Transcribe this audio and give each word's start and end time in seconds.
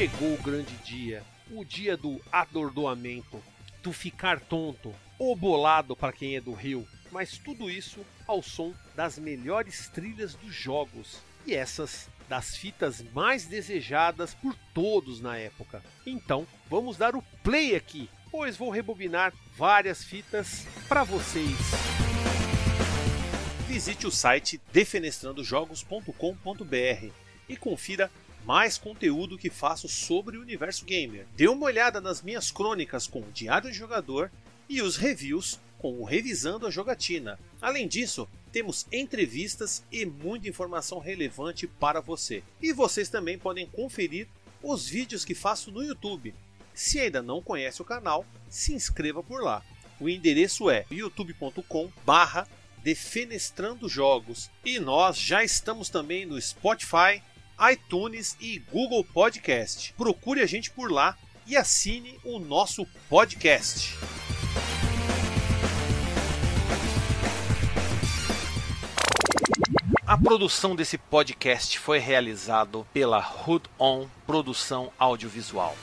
chegou 0.00 0.32
o 0.32 0.42
grande 0.42 0.74
dia, 0.76 1.22
o 1.50 1.62
dia 1.62 1.94
do 1.94 2.18
adordoamento, 2.32 3.38
do 3.82 3.92
ficar 3.92 4.40
tonto 4.40 4.94
ou 5.18 5.36
bolado 5.36 5.94
para 5.94 6.10
quem 6.10 6.36
é 6.36 6.40
do 6.40 6.54
Rio, 6.54 6.88
mas 7.12 7.36
tudo 7.36 7.70
isso 7.70 8.00
ao 8.26 8.42
som 8.42 8.72
das 8.96 9.18
melhores 9.18 9.90
trilhas 9.90 10.34
dos 10.34 10.54
jogos 10.54 11.18
e 11.46 11.54
essas 11.54 12.08
das 12.30 12.56
fitas 12.56 13.04
mais 13.12 13.44
desejadas 13.44 14.32
por 14.32 14.56
todos 14.72 15.20
na 15.20 15.36
época. 15.36 15.82
Então, 16.06 16.46
vamos 16.70 16.96
dar 16.96 17.14
o 17.14 17.20
play 17.44 17.76
aqui, 17.76 18.08
pois 18.30 18.56
vou 18.56 18.70
rebobinar 18.70 19.34
várias 19.54 20.02
fitas 20.02 20.66
para 20.88 21.04
vocês. 21.04 21.58
Visite 23.68 24.06
o 24.06 24.10
site 24.10 24.58
defenestrandojogos.com.br 24.72 27.12
e 27.46 27.56
confira 27.58 28.10
mais 28.44 28.78
conteúdo 28.78 29.38
que 29.38 29.50
faço 29.50 29.88
sobre 29.88 30.36
o 30.36 30.42
universo 30.42 30.84
gamer. 30.84 31.26
Dê 31.36 31.48
uma 31.48 31.66
olhada 31.66 32.00
nas 32.00 32.22
minhas 32.22 32.50
crônicas 32.50 33.06
com 33.06 33.20
o 33.20 33.32
Diário 33.32 33.70
de 33.70 33.76
Jogador 33.76 34.30
e 34.68 34.82
os 34.82 34.96
reviews 34.96 35.58
com 35.78 35.98
o 35.98 36.04
Revisando 36.04 36.66
a 36.66 36.70
Jogatina. 36.70 37.38
Além 37.60 37.88
disso, 37.88 38.28
temos 38.52 38.86
entrevistas 38.92 39.82
e 39.90 40.04
muita 40.04 40.48
informação 40.48 40.98
relevante 40.98 41.66
para 41.66 42.00
você. 42.00 42.42
E 42.60 42.72
vocês 42.72 43.08
também 43.08 43.38
podem 43.38 43.66
conferir 43.66 44.28
os 44.62 44.86
vídeos 44.86 45.24
que 45.24 45.34
faço 45.34 45.70
no 45.70 45.82
YouTube. 45.82 46.34
Se 46.74 47.00
ainda 47.00 47.22
não 47.22 47.42
conhece 47.42 47.80
o 47.80 47.84
canal, 47.84 48.26
se 48.48 48.74
inscreva 48.74 49.22
por 49.22 49.42
lá. 49.42 49.62
O 49.98 50.08
endereço 50.08 50.70
é 50.70 50.84
youtube.com/barra 50.90 52.46
Defenestrando 52.82 53.88
Jogos. 53.88 54.50
E 54.64 54.78
nós 54.78 55.18
já 55.18 55.44
estamos 55.44 55.88
também 55.88 56.24
no 56.24 56.40
Spotify, 56.40 57.22
iTunes 57.68 58.36
e 58.40 58.58
Google 58.58 59.04
Podcast. 59.04 59.92
Procure 59.94 60.40
a 60.40 60.46
gente 60.46 60.70
por 60.70 60.90
lá 60.90 61.16
e 61.46 61.56
assine 61.56 62.18
o 62.24 62.38
nosso 62.38 62.86
podcast. 63.08 63.98
A 70.06 70.16
produção 70.16 70.74
desse 70.74 70.96
podcast 70.96 71.78
foi 71.78 71.98
realizado 71.98 72.86
pela 72.92 73.18
Hood 73.18 73.68
On 73.78 74.06
Produção 74.26 74.90
Audiovisual. 74.98 75.76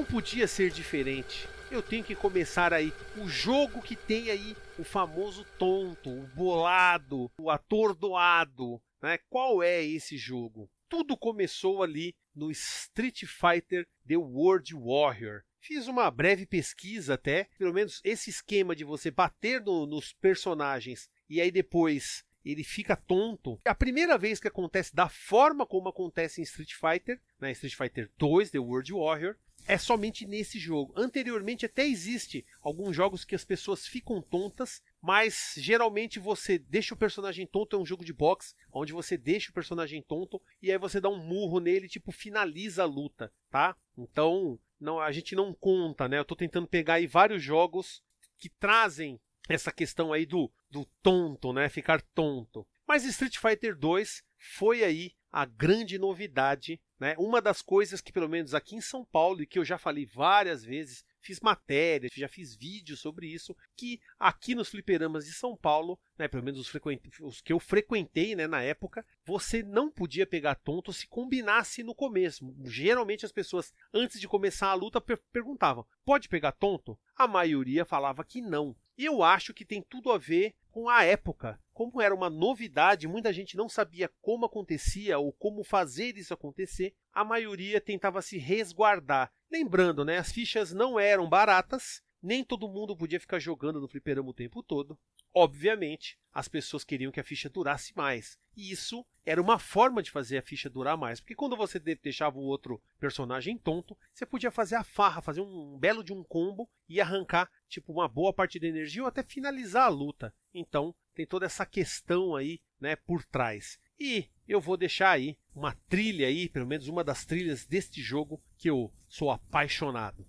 Não 0.00 0.04
podia 0.06 0.48
ser 0.48 0.70
diferente. 0.70 1.46
Eu 1.70 1.82
tenho 1.82 2.02
que 2.02 2.14
começar 2.14 2.72
aí 2.72 2.90
o 3.18 3.28
jogo 3.28 3.82
que 3.82 3.94
tem 3.94 4.30
aí 4.30 4.56
o 4.78 4.82
famoso 4.82 5.44
tonto, 5.58 6.08
o 6.08 6.26
bolado, 6.28 7.30
o 7.38 7.50
atordoado, 7.50 8.80
né? 9.02 9.18
Qual 9.28 9.62
é 9.62 9.84
esse 9.84 10.16
jogo? 10.16 10.70
Tudo 10.88 11.18
começou 11.18 11.82
ali 11.82 12.14
no 12.34 12.50
Street 12.50 13.24
Fighter 13.26 13.86
The 14.08 14.16
World 14.16 14.74
Warrior. 14.74 15.42
Fiz 15.60 15.86
uma 15.86 16.10
breve 16.10 16.46
pesquisa 16.46 17.12
até, 17.14 17.50
pelo 17.58 17.74
menos 17.74 18.00
esse 18.02 18.30
esquema 18.30 18.74
de 18.74 18.84
você 18.84 19.10
bater 19.10 19.60
no, 19.60 19.84
nos 19.84 20.14
personagens 20.14 21.10
e 21.28 21.42
aí 21.42 21.50
depois 21.50 22.24
ele 22.42 22.64
fica 22.64 22.96
tonto. 22.96 23.60
A 23.66 23.74
primeira 23.74 24.16
vez 24.16 24.40
que 24.40 24.48
acontece 24.48 24.96
da 24.96 25.10
forma 25.10 25.66
como 25.66 25.90
acontece 25.90 26.40
em 26.40 26.44
Street 26.44 26.72
Fighter, 26.72 27.20
né, 27.38 27.52
Street 27.52 27.74
Fighter 27.74 28.10
2, 28.16 28.50
The 28.50 28.58
World 28.58 28.94
Warrior, 28.94 29.36
é 29.66 29.78
somente 29.78 30.26
nesse 30.26 30.58
jogo. 30.58 30.92
Anteriormente 30.96 31.66
até 31.66 31.86
existe 31.86 32.44
alguns 32.60 32.94
jogos 32.94 33.24
que 33.24 33.34
as 33.34 33.44
pessoas 33.44 33.86
ficam 33.86 34.20
tontas, 34.20 34.82
mas 35.00 35.54
geralmente 35.56 36.18
você 36.18 36.58
deixa 36.58 36.94
o 36.94 36.96
personagem 36.96 37.46
tonto, 37.46 37.76
é 37.76 37.78
um 37.78 37.86
jogo 37.86 38.04
de 38.04 38.12
boxe, 38.12 38.54
onde 38.72 38.92
você 38.92 39.16
deixa 39.16 39.50
o 39.50 39.54
personagem 39.54 40.02
tonto 40.02 40.40
e 40.60 40.70
aí 40.70 40.78
você 40.78 41.00
dá 41.00 41.08
um 41.08 41.22
murro 41.24 41.60
nele, 41.60 41.88
tipo 41.88 42.12
finaliza 42.12 42.82
a 42.82 42.86
luta, 42.86 43.32
tá? 43.50 43.76
Então, 43.96 44.58
não, 44.80 44.98
a 44.98 45.12
gente 45.12 45.34
não 45.34 45.54
conta, 45.54 46.08
né? 46.08 46.18
Eu 46.18 46.24
tô 46.24 46.34
tentando 46.34 46.66
pegar 46.66 46.94
aí 46.94 47.06
vários 47.06 47.42
jogos 47.42 48.02
que 48.38 48.48
trazem 48.48 49.20
essa 49.48 49.72
questão 49.72 50.12
aí 50.12 50.24
do, 50.24 50.50
do 50.70 50.84
tonto, 51.02 51.52
né? 51.52 51.68
Ficar 51.68 52.00
tonto. 52.14 52.66
Mas 52.86 53.04
Street 53.04 53.36
Fighter 53.38 53.76
2 53.76 54.24
foi 54.38 54.82
aí 54.82 55.12
a 55.30 55.44
grande 55.44 55.98
novidade, 55.98 56.80
né? 56.98 57.14
Uma 57.18 57.40
das 57.40 57.62
coisas 57.62 58.00
que 58.00 58.12
pelo 58.12 58.28
menos 58.28 58.54
aqui 58.54 58.76
em 58.76 58.80
São 58.80 59.04
Paulo 59.04 59.42
e 59.42 59.46
que 59.46 59.58
eu 59.58 59.64
já 59.64 59.78
falei 59.78 60.04
várias 60.04 60.64
vezes, 60.64 61.04
fiz 61.20 61.40
matérias, 61.40 62.10
já 62.14 62.28
fiz 62.28 62.56
vídeos 62.56 63.00
sobre 63.00 63.26
isso, 63.26 63.56
que 63.76 64.00
aqui 64.18 64.54
nos 64.54 64.68
fliperamas 64.68 65.24
de 65.24 65.32
São 65.32 65.56
Paulo, 65.56 65.98
né, 66.18 66.26
pelo 66.26 66.42
menos 66.42 66.60
os, 66.60 66.72
os 67.20 67.40
que 67.40 67.52
eu 67.52 67.60
frequentei 67.60 68.34
né, 68.34 68.46
na 68.46 68.62
época, 68.62 69.04
você 69.24 69.62
não 69.62 69.90
podia 69.90 70.26
pegar 70.26 70.54
tonto 70.56 70.92
se 70.92 71.06
combinasse 71.06 71.82
no 71.82 71.94
começo. 71.94 72.54
Geralmente 72.64 73.24
as 73.24 73.32
pessoas, 73.32 73.72
antes 73.92 74.20
de 74.20 74.28
começar 74.28 74.68
a 74.68 74.74
luta, 74.74 75.00
per 75.00 75.20
perguntavam: 75.32 75.86
pode 76.04 76.28
pegar 76.28 76.52
tonto? 76.52 76.98
A 77.14 77.28
maioria 77.28 77.84
falava 77.84 78.24
que 78.24 78.40
não. 78.40 78.74
E 78.96 79.04
eu 79.04 79.22
acho 79.22 79.54
que 79.54 79.64
tem 79.64 79.82
tudo 79.82 80.10
a 80.10 80.18
ver 80.18 80.54
com 80.70 80.88
a 80.88 81.04
época. 81.04 81.58
Como 81.80 82.02
era 82.02 82.14
uma 82.14 82.28
novidade, 82.28 83.08
muita 83.08 83.32
gente 83.32 83.56
não 83.56 83.66
sabia 83.66 84.10
como 84.20 84.44
acontecia 84.44 85.18
ou 85.18 85.32
como 85.32 85.64
fazer 85.64 86.14
isso 86.14 86.34
acontecer, 86.34 86.94
a 87.10 87.24
maioria 87.24 87.80
tentava 87.80 88.20
se 88.20 88.36
resguardar. 88.36 89.32
Lembrando, 89.50 90.04
né, 90.04 90.18
as 90.18 90.30
fichas 90.30 90.74
não 90.74 91.00
eram 91.00 91.26
baratas, 91.26 92.02
nem 92.22 92.44
todo 92.44 92.68
mundo 92.68 92.94
podia 92.94 93.18
ficar 93.18 93.38
jogando 93.38 93.80
no 93.80 93.88
fliperama 93.88 94.28
o 94.28 94.34
tempo 94.34 94.62
todo. 94.62 94.98
Obviamente, 95.32 96.18
as 96.34 96.48
pessoas 96.48 96.84
queriam 96.84 97.10
que 97.10 97.18
a 97.18 97.24
ficha 97.24 97.48
durasse 97.48 97.96
mais. 97.96 98.38
E 98.54 98.70
isso 98.70 99.06
era 99.24 99.40
uma 99.40 99.58
forma 99.58 100.02
de 100.02 100.10
fazer 100.10 100.36
a 100.36 100.42
ficha 100.42 100.68
durar 100.68 100.98
mais, 100.98 101.18
porque 101.18 101.34
quando 101.34 101.56
você 101.56 101.78
deixava 101.78 102.36
o 102.36 102.42
outro 102.42 102.82
personagem 102.98 103.56
tonto, 103.56 103.96
você 104.12 104.26
podia 104.26 104.50
fazer 104.50 104.74
a 104.74 104.84
farra, 104.84 105.22
fazer 105.22 105.40
um 105.40 105.78
belo 105.78 106.04
de 106.04 106.12
um 106.12 106.22
combo 106.22 106.68
e 106.86 107.00
arrancar 107.00 107.50
tipo 107.70 107.90
uma 107.90 108.06
boa 108.06 108.34
parte 108.34 108.58
da 108.58 108.66
energia 108.66 109.00
ou 109.00 109.08
até 109.08 109.22
finalizar 109.22 109.86
a 109.86 109.88
luta. 109.88 110.34
Então, 110.52 110.94
tem 111.14 111.26
toda 111.26 111.46
essa 111.46 111.66
questão 111.66 112.34
aí, 112.34 112.60
né, 112.80 112.96
por 112.96 113.24
trás. 113.24 113.78
E 113.98 114.28
eu 114.48 114.60
vou 114.60 114.76
deixar 114.76 115.10
aí 115.10 115.36
uma 115.54 115.76
trilha 115.88 116.26
aí, 116.26 116.48
pelo 116.48 116.66
menos 116.66 116.88
uma 116.88 117.04
das 117.04 117.24
trilhas 117.24 117.66
deste 117.66 118.00
jogo 118.00 118.42
que 118.56 118.68
eu 118.70 118.92
sou 119.08 119.30
apaixonado. 119.30 120.26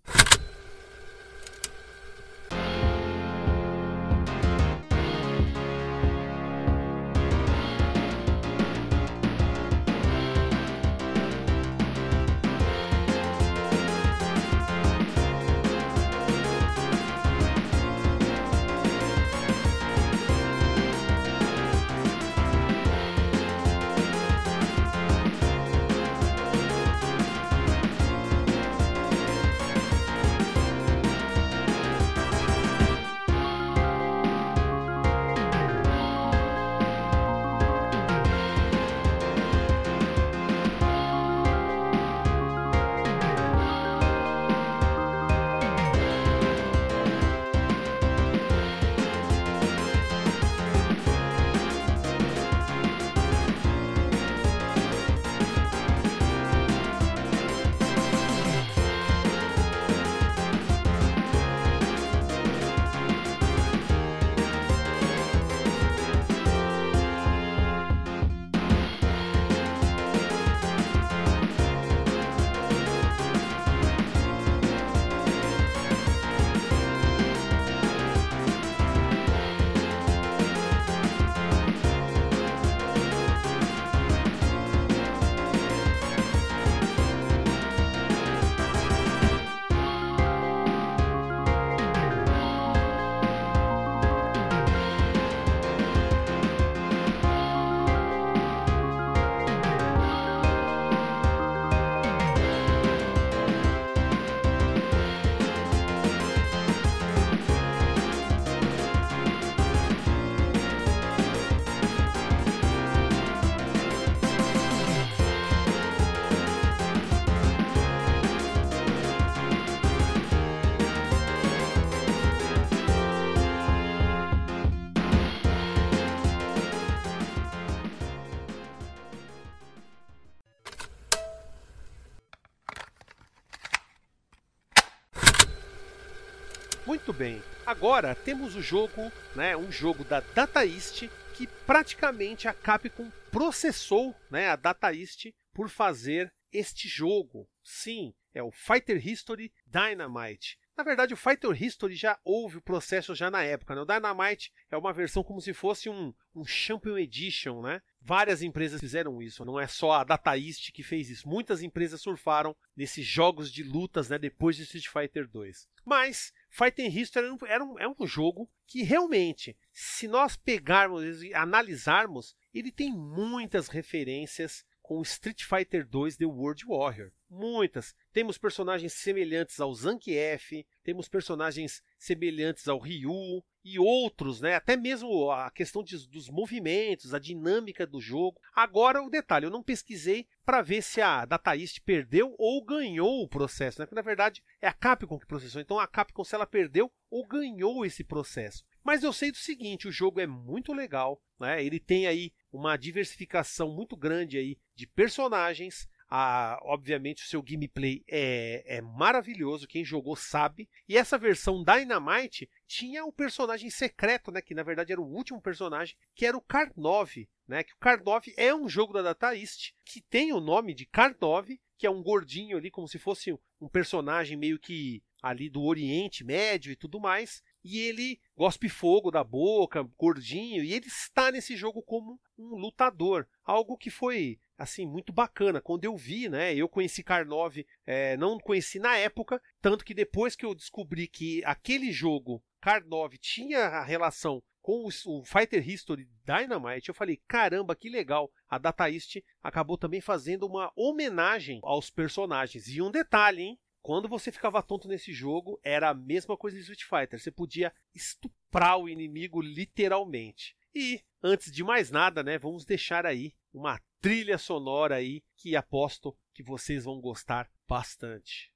Muito 137.02 137.14
bem. 137.14 137.42
Agora 137.66 138.14
temos 138.14 138.56
o 138.56 138.62
jogo, 138.62 139.12
né, 139.36 139.58
um 139.58 139.72
jogo 139.72 140.04
da 140.04 140.20
Data 140.20 140.64
East 140.64 141.10
que 141.34 141.48
praticamente 141.66 142.48
a 142.48 142.54
Capcom 142.54 143.12
processou, 143.32 144.16
né, 144.30 144.50
a 144.50 144.56
Data 144.56 144.94
East 144.94 145.34
por 145.52 145.68
fazer 145.68 146.32
este 146.54 146.88
jogo. 146.88 147.50
Sim, 147.64 148.14
é 148.36 148.44
o 148.44 148.52
Fighter 148.52 149.04
History 149.04 149.52
Dynamite. 149.66 150.60
Na 150.78 150.84
verdade, 150.84 151.14
o 151.14 151.18
Fighter 151.18 151.52
History 151.52 151.96
já 151.96 152.20
houve 152.24 152.58
o 152.58 152.62
processo 152.62 153.16
já 153.16 153.32
na 153.32 153.44
época. 153.44 153.74
Né? 153.74 153.82
O 153.82 153.86
Dynamite 153.86 154.52
é 154.70 154.78
uma 154.78 154.94
versão 154.94 155.24
como 155.24 155.42
se 155.42 155.54
fosse 155.54 155.90
um, 155.90 156.14
um 156.36 156.46
Champion 156.46 156.98
Edition, 156.98 157.62
né? 157.62 157.82
Várias 158.00 158.42
empresas 158.42 158.80
fizeram 158.80 159.22
isso, 159.22 159.46
não 159.46 159.60
é 159.60 159.68
só 159.68 159.92
a 159.92 160.04
Data 160.04 160.36
East 160.36 160.72
que 160.72 160.82
fez 160.82 161.10
isso. 161.10 161.28
Muitas 161.28 161.62
empresas 161.62 162.02
surfaram 162.02 162.56
nesses 162.76 163.06
jogos 163.06 163.52
de 163.52 163.64
lutas 163.64 164.10
né, 164.10 164.18
depois 164.18 164.56
de 164.56 164.64
Street 164.64 164.88
Fighter 164.88 165.28
2. 165.28 165.68
Mas 165.86 166.34
Fighting 166.54 166.88
History 166.88 167.26
era 167.26 167.34
um, 167.34 167.38
era 167.48 167.64
um, 167.64 167.80
é 167.80 167.88
um 167.88 168.06
jogo 168.06 168.52
que 168.68 168.84
realmente, 168.84 169.58
se 169.72 170.06
nós 170.06 170.36
pegarmos 170.36 171.24
e 171.24 171.34
analisarmos, 171.34 172.36
ele 172.54 172.74
tem 172.74 172.92
muitas 172.92 173.70
referências 173.70 174.66
com 174.82 175.02
Street 175.02 175.44
Fighter 175.44 175.88
2 175.88 176.18
The 176.18 176.26
World 176.26 176.66
Warrior. 176.66 177.12
Muitas. 177.30 177.96
Temos 178.12 178.38
personagens 178.38 178.94
semelhantes 178.94 179.60
ao 179.60 179.74
Zangief, 179.74 180.66
temos 180.84 181.08
personagens 181.08 181.82
semelhantes 181.98 182.68
ao 182.68 182.78
Ryu 182.78 183.42
e 183.64 183.80
outros, 183.80 184.42
né? 184.42 184.56
Até 184.56 184.76
mesmo 184.76 185.32
a 185.32 185.50
questão 185.52 185.84
de, 185.84 186.08
dos 186.08 186.30
movimentos, 186.30 187.14
a 187.14 187.20
dinâmica 187.20 187.86
do 187.86 188.02
jogo. 188.02 188.42
Agora 188.54 189.02
o 189.02 189.10
detalhe, 189.10 189.46
eu 189.46 189.52
não 189.52 189.64
pesquisei 189.64 190.28
para 190.44 190.62
ver 190.62 190.82
se 190.82 191.00
a 191.00 191.26
Data 191.26 191.56
East 191.56 191.80
perdeu 191.86 192.36
ou 192.38 192.64
ganhou 192.66 193.24
o 193.24 193.30
processo, 193.30 193.80
né? 193.80 193.86
Porque 193.86 193.96
na 193.96 194.02
verdade 194.02 194.44
é 194.60 194.68
a 194.68 194.74
Capcom 194.74 195.18
que 195.18 195.28
processou. 195.28 195.62
Então 195.62 195.80
a 195.80 195.88
Capcom 195.88 196.24
se 196.24 196.36
ela 196.36 196.46
perdeu 196.46 196.92
ou 197.10 197.26
ganhou 197.26 197.86
esse 197.86 198.04
processo. 198.04 198.66
Mas 198.84 199.04
eu 199.04 199.14
sei 199.14 199.32
do 199.32 199.38
seguinte, 199.38 199.88
o 199.88 199.92
jogo 199.92 200.20
é 200.20 200.28
muito 200.28 200.74
legal, 200.74 201.22
né? 201.40 201.64
Ele 201.64 201.80
tem 201.80 202.08
aí 202.08 202.34
uma 202.52 202.78
diversificação 202.78 203.74
muito 203.74 203.96
grande 203.96 204.38
aí 204.38 204.58
de 204.76 204.86
personagens. 204.86 205.88
Ah, 206.14 206.60
obviamente 206.64 207.24
o 207.24 207.28
seu 207.28 207.42
gameplay 207.42 208.04
é, 208.06 208.78
é 208.78 208.82
maravilhoso, 208.82 209.68
quem 209.68 209.86
jogou 209.86 210.16
sabe. 210.16 210.70
E 210.88 210.98
essa 210.98 211.18
versão 211.18 211.64
Dynamite 211.64 212.50
tinha 212.68 213.06
o 213.06 213.14
personagem 213.14 213.70
secreto, 213.70 214.30
né, 214.30 214.42
que 214.42 214.54
na 214.54 214.64
verdade 214.64 214.92
era 214.92 215.00
o 215.00 215.08
último 215.08 215.42
personagem, 215.42 215.96
que 216.14 216.26
era 216.26 216.36
o 216.36 216.42
Karnov, 216.42 217.30
né, 217.48 217.64
que 217.64 217.74
o 217.74 217.78
Karnov 217.78 218.26
é 218.36 218.54
um 218.54 218.68
jogo 218.68 218.92
da 218.92 219.02
Data 219.02 219.34
East 219.34 219.72
que 219.86 220.02
tem 220.02 220.34
o 220.34 220.42
nome 220.42 220.74
de 220.74 220.86
Karnov, 220.86 221.48
que 221.78 221.88
é 221.88 221.90
um 221.90 222.04
gordinho 222.04 222.58
ali 222.58 222.70
como 222.70 222.90
se 222.90 223.00
fosse 223.00 223.34
um 223.62 223.70
personagem 223.70 224.36
meio 224.36 224.60
que 224.60 225.02
ali 225.24 225.50
do 225.50 225.64
Oriente 225.64 226.26
Médio 226.26 226.74
e 226.74 226.76
tudo 226.76 227.00
mais 227.00 227.42
e 227.64 227.80
ele 227.80 228.20
gospe 228.36 228.70
fogo 228.70 229.12
da 229.12 229.24
boca, 229.24 229.84
gordinho, 229.98 230.64
e 230.64 230.74
ele 230.74 230.88
está 230.88 231.32
nesse 231.32 231.56
jogo 231.56 231.82
como 231.82 232.20
um 232.38 232.56
lutador, 232.56 233.28
algo 233.44 233.78
que 233.78 233.90
foi 233.90 234.40
assim 234.58 234.86
muito 234.86 235.12
bacana. 235.12 235.62
Quando 235.62 235.86
eu 235.86 235.96
vi, 235.96 236.30
né, 236.30 236.56
eu 236.56 236.68
conheci 236.70 237.04
Karnov, 237.04 237.66
é, 237.86 238.18
não 238.18 238.40
conheci 238.40 238.80
na 238.80 238.98
época, 238.98 239.42
tanto 239.62 239.86
que 239.86 239.94
depois 239.94 240.36
que 240.36 240.46
eu 240.46 240.56
descobri 240.56 241.08
que 241.08 241.44
aquele 241.46 241.92
jogo 241.92 242.44
Karnov 242.60 243.18
tinha 243.18 243.66
a 243.66 243.84
relação 243.84 244.42
com 244.62 244.88
o, 244.88 245.24
Fighter 245.24 245.68
History 245.68 246.08
Dynamite, 246.24 246.90
eu 246.90 246.96
falei, 246.96 247.20
caramba, 247.28 247.76
que 247.76 247.90
legal. 247.90 248.32
A 248.48 248.58
Data 248.60 248.90
East 248.90 249.18
acabou 249.42 249.78
também 249.78 250.00
fazendo 250.02 250.46
uma 250.46 250.72
homenagem 250.76 251.60
aos 251.64 251.90
personagens. 251.90 252.68
E 252.68 252.82
um 252.82 252.92
detalhe, 252.92 253.42
hein? 253.42 253.60
Quando 253.82 254.08
você 254.08 254.32
ficava 254.32 254.62
tonto 254.62 254.88
nesse 254.88 255.12
jogo, 255.12 255.60
era 255.64 255.90
a 255.90 255.94
mesma 255.94 256.38
coisa 256.38 256.56
de 256.56 256.62
Street 256.62 256.84
Fighter. 256.84 257.20
Você 257.20 257.32
podia 257.32 257.74
estuprar 257.96 258.78
o 258.78 258.88
inimigo 258.88 259.42
literalmente. 259.42 260.56
E, 260.74 261.02
antes 261.22 261.52
de 261.52 261.64
mais 261.64 261.90
nada, 261.90 262.22
né, 262.22 262.38
vamos 262.38 262.64
deixar 262.64 263.06
aí 263.06 263.34
uma 263.54 263.82
trilha 264.00 264.38
sonora 264.38 264.96
aí 264.96 265.24
que 265.36 265.56
aposto 265.56 266.16
que 266.34 266.44
vocês 266.44 266.86
vão 266.86 267.02
gostar 267.02 267.50
bastante. 267.68 268.52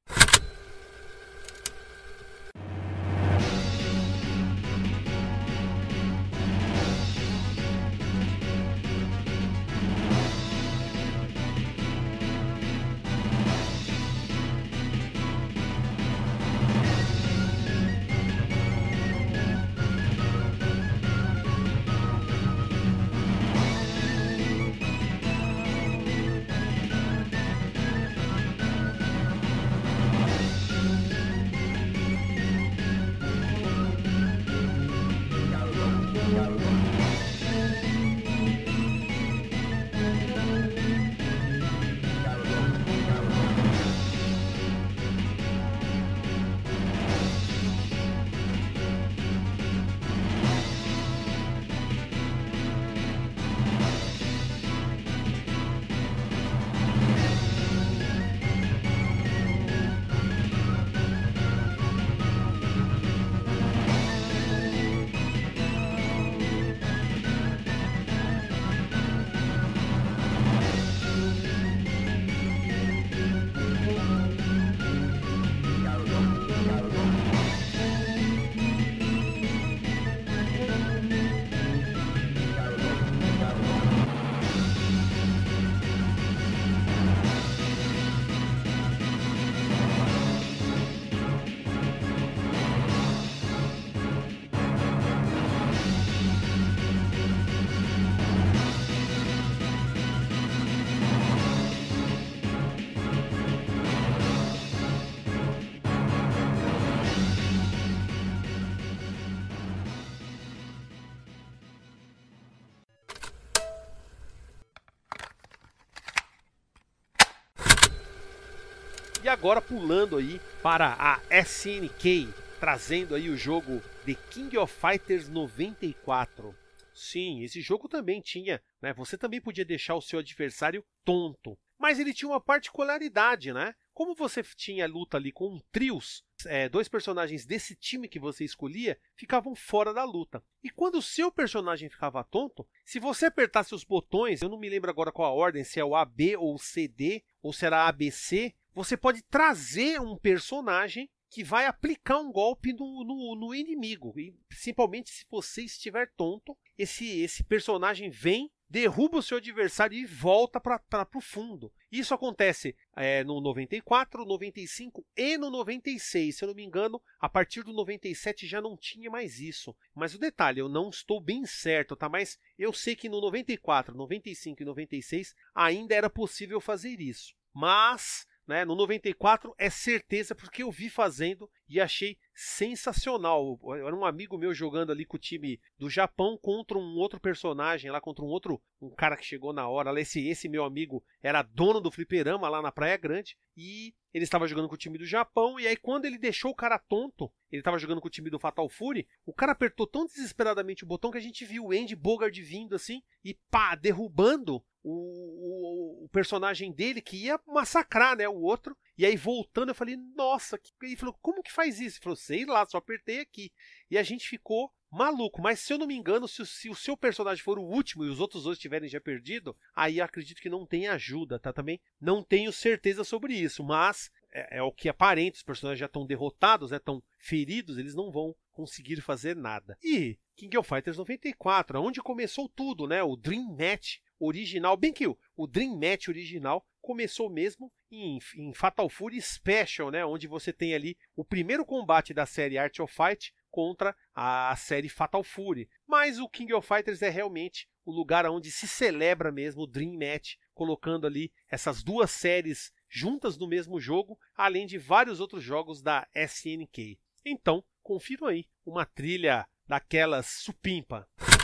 E 119.25 119.27
agora 119.27 119.60
pulando 119.60 120.17
aí 120.17 120.39
para 120.62 120.96
a 121.00 121.20
SNK, 121.41 122.32
trazendo 122.60 123.15
aí 123.15 123.27
o 123.27 123.36
jogo 123.36 123.82
The 124.05 124.13
King 124.29 124.55
of 124.55 124.72
Fighters 124.72 125.27
94. 125.27 126.55
Sim, 126.94 127.41
esse 127.41 127.60
jogo 127.60 127.89
também 127.89 128.22
tinha, 128.22 128.62
né? 128.79 128.94
Você 128.94 129.17
também 129.17 129.41
podia 129.41 129.65
deixar 129.65 129.96
o 129.96 130.01
seu 130.01 130.20
adversário 130.20 130.86
tonto, 131.03 131.58
mas 131.75 131.98
ele 131.98 132.13
tinha 132.13 132.29
uma 132.29 132.39
particularidade, 132.39 133.51
né? 133.51 133.74
Como 133.96 134.13
você 134.13 134.44
tinha 134.44 134.88
luta 134.88 135.17
ali 135.17 135.32
com 135.32 135.60
trios, 135.72 136.24
é, 136.46 136.70
dois 136.70 136.88
personagens 136.88 137.48
desse 137.48 137.75
time 137.75 138.08
que 138.08 138.20
você 138.20 138.44
escolhia 138.44 138.96
ficavam 139.15 139.55
fora 139.55 139.91
da 139.91 140.03
luta. 140.03 140.44
E 140.63 140.70
quando 140.70 141.00
o 141.00 141.01
seu 141.01 141.32
personagem 141.32 141.89
ficava 141.89 142.24
tonto, 142.24 142.67
se 142.86 143.00
você 143.00 143.25
apertasse 143.25 143.74
os 143.74 143.84
botões, 143.84 144.44
eu 144.44 144.50
não 144.50 144.60
me 144.60 144.70
lembro 144.70 144.91
agora 144.91 145.12
qual 145.12 145.32
a 145.32 145.34
ordem, 145.34 145.63
se 145.63 145.79
é 145.79 145.84
o 145.84 145.96
AB 145.96 146.36
ou 146.36 146.53
o 146.53 146.60
CD, 146.60 147.24
ou 147.41 147.51
se 147.51 147.65
era 147.65 147.88
ABC, 147.88 148.53
você 148.75 148.98
pode 148.98 149.24
trazer 149.24 150.00
um 150.01 150.17
personagem 150.17 151.10
que 151.29 151.44
vai 151.44 151.65
aplicar 151.65 152.20
um 152.20 152.32
golpe 152.32 152.72
no, 152.74 153.03
no, 153.03 153.36
no, 153.36 153.55
inimigo. 153.55 154.13
E 154.20 154.34
principalmente 154.48 155.10
se 155.10 155.25
você 155.29 155.63
estiver 155.63 156.12
tonto, 156.15 156.55
esse, 156.77 157.22
esse 157.22 157.44
personagem 157.44 158.10
vem 158.10 158.51
derruba 158.70 159.20
o 159.20 159.22
seu 159.22 159.38
adversário 159.38 159.98
e 159.98 160.05
volta 160.05 160.60
para 160.60 161.08
o 161.15 161.22
fundo. 161.22 161.72
Isso 161.91 162.13
acontece 162.13 162.75
é, 162.96 163.24
no 163.24 163.39
94, 163.39 164.25
95 164.25 165.05
e 165.15 165.38
no 165.38 165.50
96. 165.50 166.36
Se 166.36 166.44
eu 166.44 166.48
não 166.48 166.55
me 166.55 166.63
engano, 166.63 167.01
a 167.20 167.29
partir 167.29 167.63
do 167.63 167.72
97 167.72 168.48
já 168.48 168.62
não 168.62 168.75
tinha 168.75 169.10
mais 169.10 169.39
isso. 169.39 169.75
Mas 169.94 170.13
o 170.13 170.20
detalhe, 170.20 170.60
eu 170.60 170.67
não 170.67 170.89
estou 170.89 171.22
bem 171.22 171.46
certo, 171.46 171.96
tá? 171.96 172.10
Mas 172.10 172.39
eu 172.58 172.74
sei 172.74 172.96
que 172.96 173.08
no 173.08 173.22
94, 173.22 173.96
95 173.96 174.62
e 174.62 174.65
96 174.65 175.36
ainda 175.53 175.96
era 175.96 176.10
possível 176.10 176.60
fazer 176.60 177.00
isso. 177.00 177.34
Mas 177.53 178.27
né? 178.48 178.64
No 178.64 178.75
94 178.75 179.54
é 179.58 179.70
certeza 179.70 180.36
porque 180.36 180.64
eu 180.64 180.72
vi 180.72 180.90
fazendo 180.90 181.50
e 181.68 181.80
achei 181.80 182.18
sensacional. 182.34 183.60
Era 183.75 183.96
um 183.96 184.06
amigo 184.06 184.38
meu 184.38 184.54
jogando 184.54 184.92
ali 184.92 185.06
com 185.06 185.18
o 185.18 185.20
time 185.20 185.60
do 185.78 185.90
Japão 185.90 186.38
contra 186.38 186.78
um 186.78 186.96
outro 186.96 187.20
personagem 187.20 187.90
lá, 187.90 188.00
contra 188.00 188.24
um 188.24 188.28
outro 188.28 188.62
um 188.82 188.90
cara 188.90 189.18
que 189.18 189.25
chegou 189.25 189.54
na 189.54 189.68
hora. 189.68 190.00
Esse, 190.00 190.28
esse 190.28 190.48
meu 190.48 190.64
amigo 190.64 191.04
era 191.22 191.42
dono 191.42 191.82
do 191.82 191.92
fliperama 191.92 192.50
lá 192.50 192.62
na 192.62 192.72
Praia 192.72 192.98
Grande 192.98 193.38
e 193.58 193.94
ele 194.14 194.24
estava 194.24 194.48
jogando 194.48 194.68
com 194.70 194.75
o 194.75 194.78
time 194.78 194.98
do 194.98 195.06
Japão. 195.06 195.60
E 195.60 195.68
aí, 195.68 195.75
quando 195.75 196.06
ele 196.06 196.18
deixou 196.18 196.52
o 196.52 196.56
cara 196.56 196.78
tonto, 196.78 197.32
ele 197.52 197.62
estava 197.62 197.80
jogando 197.80 198.00
com 198.00 198.08
o 198.08 198.12
time 198.12 198.30
do 198.30 198.40
Fatal 198.40 198.70
Fury. 198.70 199.08
O 199.25 199.34
cara 199.34 199.52
apertou 199.54 199.88
tão 199.88 200.06
desesperadamente 200.06 200.84
o 200.84 200.88
botão 200.88 201.12
que 201.12 201.18
a 201.18 201.22
gente 201.22 201.46
viu 201.46 201.66
o 201.66 201.72
Andy 201.72 201.96
Bogard 201.96 202.42
vindo 202.42 202.75
assim 202.75 203.02
e 203.24 203.34
pá, 203.50 203.75
derrubando 203.75 204.64
o, 204.84 204.92
o, 204.92 205.85
o, 206.04 206.10
personagem 206.10 206.72
dele 206.72 207.02
que 207.02 207.18
ia 207.18 207.40
massacrar, 207.48 208.16
né, 208.16 208.28
o 208.28 208.42
outro. 208.42 208.75
E 208.98 209.06
aí 209.06 209.16
voltando 209.16 209.70
eu 209.70 209.75
falei, 209.75 209.98
nossa, 210.16 210.58
que... 210.58 210.72
ele 210.82 210.96
falou, 210.96 211.18
como 211.22 211.44
que 211.44 211.52
faz 211.52 211.80
isso? 211.80 211.98
Ele 211.98 212.04
falou, 212.04 212.16
sei 212.16 212.46
lá, 212.46 212.66
só 212.66 212.78
apertei 212.78 213.20
aqui. 213.20 213.52
E 213.90 213.98
a 213.98 214.04
gente 214.04 214.28
ficou 214.28 214.72
maluco. 214.92 215.42
Mas 215.42 215.60
se 215.60 215.74
eu 215.74 215.78
não 215.78 215.88
me 215.88 215.96
engano, 215.96 216.28
se, 216.28 216.46
se 216.46 216.70
o 216.70 216.75
seu 216.75 216.96
personagem 216.96 217.44
for 217.44 217.60
o 217.60 217.64
último 217.64 218.06
e 218.06 218.10
os 218.10 218.20
outros 218.20 218.44
dois 218.44 218.58
tiverem 218.58 218.90
já 218.90 219.02
perdido, 219.02 219.56
aí 219.75 220.00
acredito 220.00 220.42
que 220.42 220.50
não 220.50 220.66
tem 220.66 220.88
ajuda, 220.88 221.38
tá? 221.38 221.52
Também 221.52 221.80
não 222.00 222.24
tenho 222.24 222.52
certeza 222.52 223.04
sobre 223.04 223.34
isso, 223.34 223.64
mas 223.64 224.10
é, 224.32 224.58
é 224.58 224.64
o 224.64 224.72
que 224.72 224.90
aparenta, 224.90 225.38
os 225.38 225.44
personagens 225.44 225.80
já 225.80 225.86
estão 225.86 226.06
derrotados, 226.06 226.72
né? 226.72 226.78
Estão 226.78 227.04
feridos, 227.18 227.78
eles 227.78 227.96
não 227.96 228.12
vão 228.12 228.36
conseguir 228.52 229.02
fazer 229.02 229.36
nada. 229.36 229.78
E 229.84 230.18
King 230.36 230.58
of 230.58 230.68
Fighters 230.68 230.98
94, 230.98 231.82
onde 231.82 232.02
começou 232.02 232.50
tudo, 232.50 232.88
né? 232.88 233.04
O 233.04 233.16
Dream 233.16 233.56
Match 233.58 233.98
original, 234.19 234.77
bem 234.77 234.93
que 234.93 235.07
o, 235.07 235.48
Dream 235.48 235.77
Match 235.77 236.07
original 236.07 236.65
começou 236.81 237.29
mesmo 237.29 237.72
em, 237.91 238.19
em, 238.38 238.53
Fatal 238.53 238.89
Fury 238.89 239.22
Special, 239.22 239.89
né, 239.89 240.05
onde 240.05 240.27
você 240.27 240.53
tem 240.53 240.74
ali 240.74 240.98
o 241.15 241.25
primeiro 241.25 241.65
combate 241.65 242.13
da 242.13 242.25
série 242.25 242.57
Art 242.57 242.79
of 242.79 242.93
Fight 242.93 243.34
contra 243.50 243.95
a 244.13 244.55
série 244.55 244.89
Fatal 244.89 245.24
Fury. 245.24 245.69
Mas 245.88 246.19
o 246.19 246.29
King 246.29 246.53
of 246.53 246.67
Fighters 246.67 247.01
é 247.01 247.10
realmente 247.10 247.67
o 247.86 247.91
lugar 247.91 248.25
onde 248.25 248.51
se 248.51 248.67
celebra 248.67 249.31
mesmo 249.31 249.63
o 249.63 249.67
Dream 249.67 249.93
Match, 249.93 250.36
colocando 250.53 251.05
ali 251.05 251.31
essas 251.50 251.84
duas 251.84 252.12
séries 252.12 252.72
juntas 252.89 253.38
no 253.38 253.48
mesmo 253.48 253.79
jogo, 253.79 254.17
além 254.36 254.65
de 254.65 254.77
vários 254.77 255.19
outros 255.19 255.43
jogos 255.43 255.81
da 255.81 256.07
SNK. 256.15 257.00
Então, 257.24 257.63
confiram 257.81 258.27
aí 258.27 258.45
uma 258.65 258.86
trilha 258.86 259.48
daquelas 259.67 260.27
supimpa. 260.27 261.07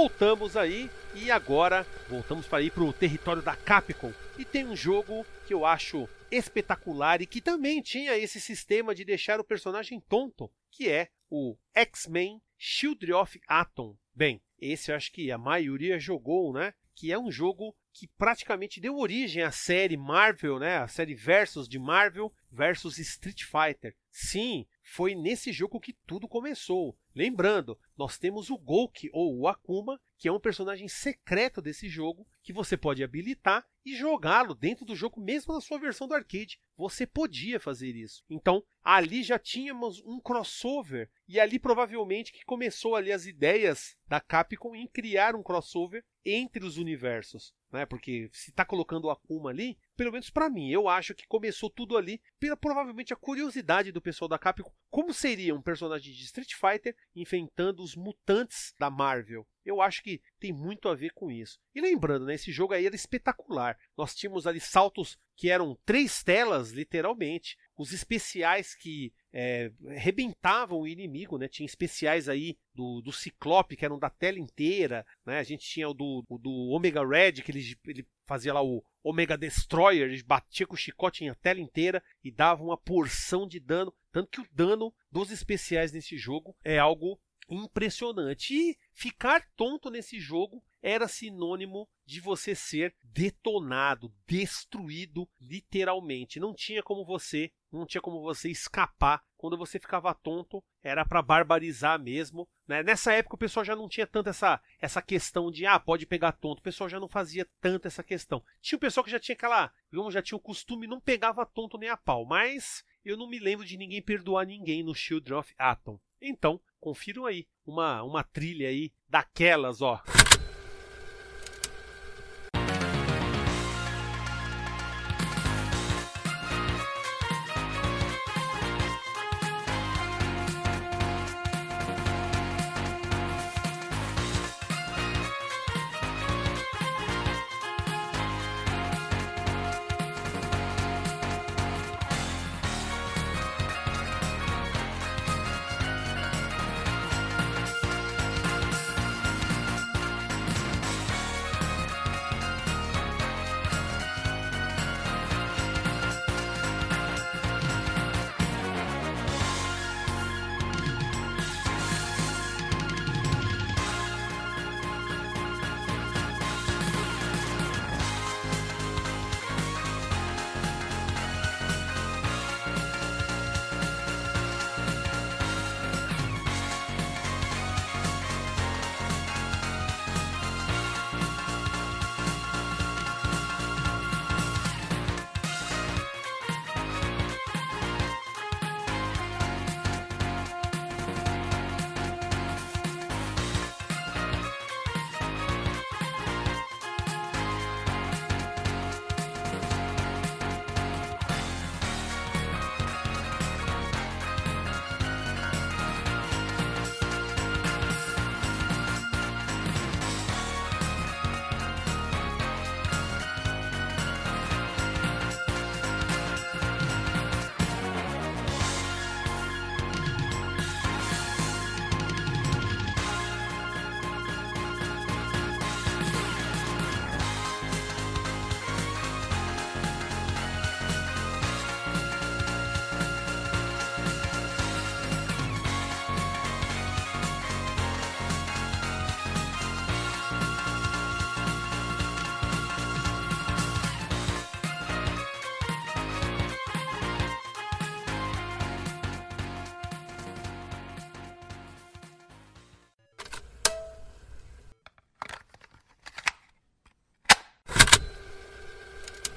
voltamos 0.00 0.56
aí, 0.56 0.90
e 1.14 1.30
agora 1.30 1.86
voltamos 2.08 2.46
para 2.46 2.62
ir 2.62 2.70
para 2.70 2.82
o 2.82 2.90
território 2.90 3.42
da 3.42 3.54
Capcom. 3.54 4.14
E 4.38 4.46
tem 4.46 4.64
um 4.64 4.74
jogo 4.74 5.26
que 5.46 5.52
eu 5.52 5.66
acho 5.66 6.08
espetacular 6.30 7.20
e 7.20 7.26
que 7.26 7.38
também 7.38 7.82
tinha 7.82 8.16
esse 8.16 8.40
sistema 8.40 8.94
de 8.94 9.04
deixar 9.04 9.38
o 9.38 9.44
personagem 9.44 10.00
tonto, 10.00 10.50
que 10.70 10.88
é 10.88 11.10
o 11.28 11.54
X-Men 11.74 12.40
Shield 12.56 13.12
of 13.12 13.38
Atom. 13.46 13.94
Bem, 14.14 14.40
esse 14.58 14.90
eu 14.90 14.96
acho 14.96 15.12
que 15.12 15.30
a 15.30 15.36
maioria 15.36 15.98
jogou, 15.98 16.50
né? 16.50 16.72
Que 16.94 17.12
é 17.12 17.18
um 17.18 17.30
jogo 17.30 17.76
que 17.92 18.08
praticamente 18.08 18.80
deu 18.80 18.96
origem 18.96 19.42
à 19.42 19.50
série 19.50 19.98
Marvel, 19.98 20.58
né? 20.58 20.78
A 20.78 20.88
série 20.88 21.14
Versus 21.14 21.68
de 21.68 21.78
Marvel 21.78 22.32
versus 22.50 22.98
Street 22.98 23.42
Fighter. 23.42 23.94
Sim, 24.10 24.66
foi 24.82 25.14
nesse 25.14 25.52
jogo 25.52 25.78
que 25.78 25.92
tudo 26.06 26.26
começou. 26.26 26.96
Lembrando, 27.20 27.78
nós 27.98 28.16
temos 28.16 28.48
o 28.48 28.56
Gouki 28.56 29.10
ou 29.12 29.38
o 29.38 29.46
Akuma, 29.46 30.00
que 30.16 30.26
é 30.26 30.32
um 30.32 30.40
personagem 30.40 30.88
secreto 30.88 31.60
desse 31.60 31.86
jogo 31.86 32.26
que 32.42 32.52
você 32.52 32.76
pode 32.76 33.02
habilitar 33.02 33.66
e 33.84 33.96
jogá-lo 33.96 34.54
dentro 34.54 34.84
do 34.84 34.94
jogo, 34.94 35.20
mesmo 35.20 35.54
na 35.54 35.60
sua 35.60 35.78
versão 35.78 36.06
do 36.06 36.14
arcade. 36.14 36.60
Você 36.76 37.06
podia 37.06 37.58
fazer 37.58 37.94
isso. 37.94 38.22
Então, 38.28 38.62
ali 38.82 39.22
já 39.22 39.38
tínhamos 39.38 40.00
um 40.04 40.20
crossover 40.20 41.10
e 41.28 41.38
ali 41.38 41.58
provavelmente 41.58 42.32
que 42.32 42.44
começou 42.44 42.96
ali 42.96 43.12
as 43.12 43.26
ideias 43.26 43.96
da 44.06 44.20
Capcom 44.20 44.74
em 44.74 44.86
criar 44.86 45.34
um 45.34 45.42
crossover 45.42 46.04
entre 46.24 46.64
os 46.64 46.76
universos, 46.76 47.54
né? 47.72 47.86
Porque 47.86 48.28
se 48.32 48.50
está 48.50 48.64
colocando 48.64 49.06
o 49.06 49.10
Akuma 49.10 49.50
ali, 49.50 49.78
pelo 49.96 50.12
menos 50.12 50.28
para 50.28 50.50
mim, 50.50 50.70
eu 50.70 50.88
acho 50.88 51.14
que 51.14 51.26
começou 51.26 51.70
tudo 51.70 51.96
ali 51.96 52.20
pela 52.38 52.56
provavelmente 52.56 53.12
a 53.12 53.16
curiosidade 53.16 53.92
do 53.92 54.02
pessoal 54.02 54.28
da 54.28 54.38
Capcom, 54.38 54.72
como 54.90 55.14
seria 55.14 55.54
um 55.54 55.62
personagem 55.62 56.12
de 56.12 56.24
Street 56.24 56.52
Fighter 56.54 56.94
enfrentando 57.14 57.82
os 57.82 57.96
mutantes 57.96 58.74
da 58.78 58.90
Marvel. 58.90 59.46
Eu 59.64 59.80
acho 59.80 60.02
que 60.02 60.20
tem 60.40 60.52
muito 60.52 60.88
a 60.88 60.94
ver 60.94 61.12
com 61.12 61.30
isso. 61.30 61.58
E 61.74 61.80
lembrando, 61.80 62.24
né, 62.24 62.34
esse 62.34 62.50
jogo 62.50 62.72
aí 62.72 62.86
era 62.86 62.96
espetacular. 62.96 63.78
Nós 63.96 64.14
tínhamos 64.14 64.46
ali 64.46 64.58
saltos 64.58 65.18
que 65.36 65.50
eram 65.50 65.78
três 65.84 66.22
telas, 66.22 66.70
literalmente. 66.70 67.56
Os 67.76 67.92
especiais 67.92 68.74
que 68.74 69.12
é, 69.32 69.70
rebentavam 69.96 70.80
o 70.80 70.88
inimigo, 70.88 71.38
né? 71.38 71.48
Tinha 71.48 71.64
especiais 71.64 72.28
aí 72.28 72.58
do, 72.74 73.00
do 73.00 73.12
Ciclope, 73.12 73.76
que 73.76 73.84
eram 73.84 73.98
da 73.98 74.10
tela 74.10 74.38
inteira, 74.38 75.06
né? 75.24 75.38
A 75.38 75.42
gente 75.42 75.66
tinha 75.66 75.88
o 75.88 75.94
do, 75.94 76.24
o 76.28 76.38
do 76.38 76.50
Omega 76.70 77.06
Red, 77.06 77.42
que 77.42 77.50
ele, 77.50 77.78
ele 77.86 78.06
fazia 78.26 78.52
lá 78.52 78.62
o 78.62 78.84
Omega 79.02 79.38
Destroyer, 79.38 80.10
ele 80.10 80.22
batia 80.22 80.66
com 80.66 80.74
o 80.74 80.78
chicote 80.78 81.24
em 81.24 81.30
a 81.30 81.34
tela 81.34 81.60
inteira 81.60 82.02
e 82.22 82.30
dava 82.30 82.62
uma 82.62 82.76
porção 82.76 83.46
de 83.46 83.58
dano. 83.58 83.94
Tanto 84.12 84.30
que 84.30 84.40
o 84.40 84.48
dano 84.52 84.92
dos 85.10 85.30
especiais 85.30 85.92
nesse 85.92 86.18
jogo 86.18 86.54
é 86.62 86.78
algo 86.78 87.18
impressionante. 87.50 88.54
E 88.54 88.78
ficar 88.92 89.44
tonto 89.56 89.90
nesse 89.90 90.18
jogo 90.18 90.62
era 90.82 91.08
sinônimo 91.08 91.88
de 92.06 92.20
você 92.20 92.54
ser 92.54 92.94
detonado, 93.04 94.12
destruído 94.26 95.28
literalmente. 95.40 96.40
Não 96.40 96.54
tinha 96.54 96.82
como 96.82 97.04
você, 97.04 97.52
não 97.70 97.84
tinha 97.84 98.00
como 98.00 98.22
você 98.22 98.50
escapar. 98.50 99.22
Quando 99.36 99.56
você 99.56 99.78
ficava 99.78 100.14
tonto, 100.14 100.62
era 100.82 101.04
para 101.04 101.22
barbarizar 101.22 101.98
mesmo. 101.98 102.48
Né? 102.66 102.82
Nessa 102.82 103.12
época 103.12 103.36
o 103.36 103.38
pessoal 103.38 103.64
já 103.64 103.74
não 103.74 103.88
tinha 103.88 104.06
tanto 104.06 104.28
essa, 104.28 104.60
essa 104.78 105.00
questão 105.00 105.50
de 105.50 105.66
ah, 105.66 105.78
pode 105.78 106.06
pegar 106.06 106.32
tonto. 106.32 106.58
O 106.58 106.62
pessoal 106.62 106.88
já 106.88 107.00
não 107.00 107.08
fazia 107.08 107.48
tanto 107.60 107.86
essa 107.86 108.02
questão. 108.02 108.42
Tinha 108.60 108.76
o 108.76 108.80
pessoal 108.80 109.04
que 109.04 109.10
já 109.10 109.20
tinha 109.20 109.34
aquela, 109.34 109.72
digamos, 109.90 110.12
já 110.12 110.22
tinha 110.22 110.36
o 110.36 110.42
costume, 110.42 110.86
não 110.86 111.00
pegava 111.00 111.46
tonto 111.46 111.78
nem 111.78 111.88
a 111.88 111.96
pau. 111.96 112.24
Mas 112.24 112.84
eu 113.04 113.16
não 113.16 113.28
me 113.28 113.38
lembro 113.38 113.64
de 113.64 113.76
ninguém 113.76 114.02
perdoar 114.02 114.46
ninguém 114.46 114.82
no 114.82 114.94
Shield 114.94 115.32
of 115.32 115.54
Atom. 115.58 115.98
Então, 116.20 116.60
confiram 116.80 117.26
aí 117.26 117.46
uma, 117.66 118.02
uma 118.02 118.24
trilha 118.24 118.68
aí 118.68 118.92
daquelas, 119.08 119.82
ó. 119.82 120.02